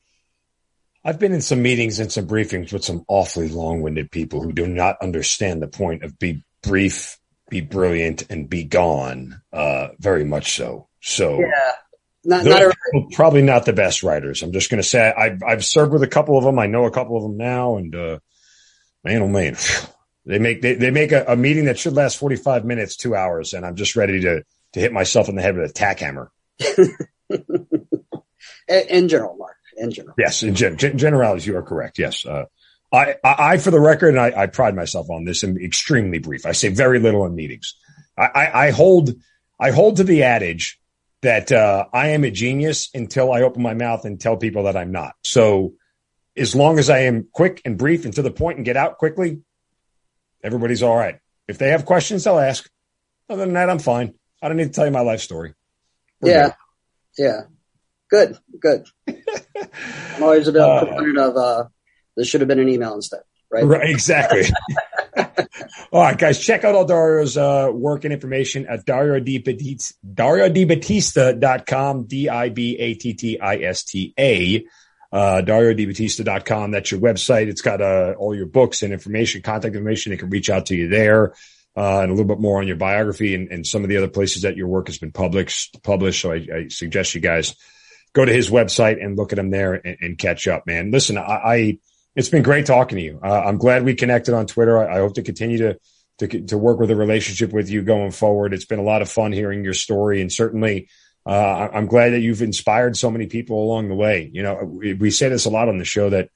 [1.03, 4.65] I've been in some meetings and some briefings with some awfully long-winded people who do
[4.65, 9.41] not understand the point of be brief be brilliant and be gone.
[9.51, 10.87] Uh, very much so.
[11.01, 11.71] So yeah,
[12.23, 12.75] not, not
[13.13, 14.41] probably not the best writers.
[14.41, 16.59] I'm just going to say I've I've served with a couple of them.
[16.59, 18.19] I know a couple of them now, and uh,
[19.03, 19.55] man, oh man,
[20.25, 23.53] they make they, they make a, a meeting that should last 45 minutes, two hours,
[23.53, 24.43] and I'm just ready to
[24.73, 26.31] to hit myself in the head with a tack hammer.
[28.67, 29.55] in general, Mark.
[29.77, 30.15] In general.
[30.17, 31.99] Yes, in gen- generalities, you are correct.
[31.99, 32.25] Yes.
[32.25, 32.45] Uh,
[32.91, 36.45] I, I, for the record, and I, I pride myself on this, am extremely brief.
[36.45, 37.75] I say very little in meetings.
[38.17, 39.13] I, I, I hold,
[39.59, 40.79] I hold to the adage
[41.21, 44.77] that uh, I am a genius until I open my mouth and tell people that
[44.77, 45.15] I'm not.
[45.23, 45.73] So,
[46.37, 48.97] as long as I am quick and brief and to the point and get out
[48.97, 49.41] quickly,
[50.43, 51.19] everybody's all right.
[51.47, 52.69] If they have questions, they'll ask.
[53.29, 54.13] Other than that, I'm fine.
[54.41, 55.53] I don't need to tell you my life story.
[56.21, 56.51] We're yeah,
[57.17, 57.23] good.
[57.23, 57.41] yeah,
[58.09, 58.85] good, good.
[60.15, 60.85] I'm always a bit uh,
[61.17, 61.63] of uh,
[62.15, 63.65] this should have been an email instead, right?
[63.65, 64.43] Right, exactly.
[65.91, 72.05] all right, guys, check out all Dario's uh, work and information at Dario DiBattista, DarioDibattista.com,
[72.05, 72.95] D-I-B-A-T-T-I-S-T-A.
[75.11, 76.71] Uh, DarioDibattista.com.
[76.71, 77.47] That's your website.
[77.47, 80.09] It's got uh, all your books and information, contact information.
[80.09, 81.33] They can reach out to you there.
[81.77, 84.07] Uh, and a little bit more on your biography and, and, some of the other
[84.07, 85.81] places that your work has been published.
[85.83, 87.53] Published, so I, I suggest you guys
[88.13, 90.65] go to his website and look at him there and, and catch up.
[90.65, 91.79] Man, listen, I, I
[92.15, 93.19] it's been great talking to you.
[93.23, 94.77] Uh, I'm glad we connected on Twitter.
[94.77, 95.79] I, I hope to continue to,
[96.19, 98.53] to, to work with a relationship with you going forward.
[98.53, 100.89] It's been a lot of fun hearing your story, and certainly,
[101.25, 104.29] uh, I'm glad that you've inspired so many people along the way.
[104.31, 106.29] You know, we, we say this a lot on the show that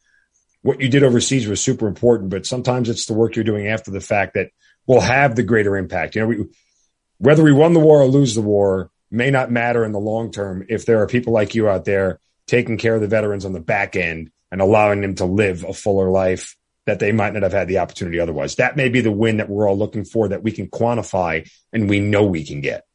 [0.61, 3.91] what you did overseas was super important, but sometimes it's the work you're doing after
[3.91, 4.49] the fact that
[4.87, 6.15] will have the greater impact.
[6.15, 6.45] You know, we,
[7.19, 10.31] whether we won the war or lose the war may not matter in the long
[10.31, 13.53] term if there are people like you out there taking care of the veterans on
[13.53, 16.55] the back end and allowing them to live a fuller life
[16.85, 18.55] that they might not have had the opportunity otherwise.
[18.55, 21.89] That may be the win that we're all looking for that we can quantify and
[21.89, 22.85] we know we can get.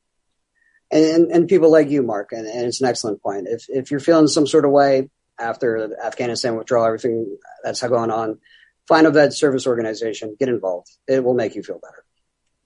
[0.91, 3.47] And, and people like you, Mark, and, and it's an excellent point.
[3.49, 8.11] If, if you're feeling some sort of way after the Afghanistan withdrawal, everything that's going
[8.11, 8.39] on,
[8.87, 10.91] find a vet service organization, get involved.
[11.07, 12.05] It will make you feel better.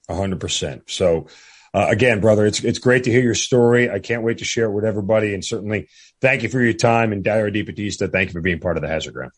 [0.08, 0.84] A hundred percent.
[0.86, 1.26] So,
[1.74, 3.90] uh, again, brother, it's it's great to hear your story.
[3.90, 5.88] I can't wait to share it with everybody, and certainly
[6.20, 7.12] thank you for your time.
[7.12, 9.32] And Dario DiBattista, thank you for being part of the Hazard Ground.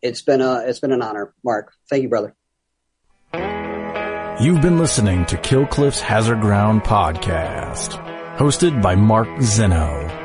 [0.00, 1.72] It's been a it's been an honor, Mark.
[1.90, 2.34] Thank you, brother.
[4.40, 7.90] You've been listening to Kill Cliff's Hazard Ground podcast,
[8.36, 10.20] hosted by Mark Zinno.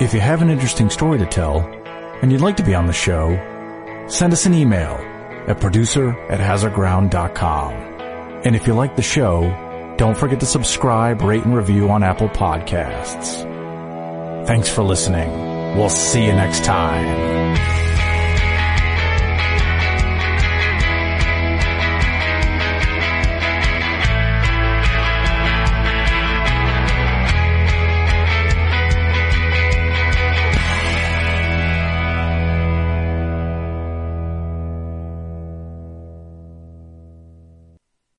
[0.00, 1.60] If you have an interesting story to tell
[2.22, 3.36] and you'd like to be on the show,
[4.08, 4.94] send us an email
[5.48, 7.72] at producer at hazardground.com.
[8.44, 9.42] And if you like the show,
[9.96, 13.44] don't forget to subscribe, rate, and review on Apple Podcasts.
[14.46, 15.30] Thanks for listening.
[15.76, 17.83] We'll see you next time.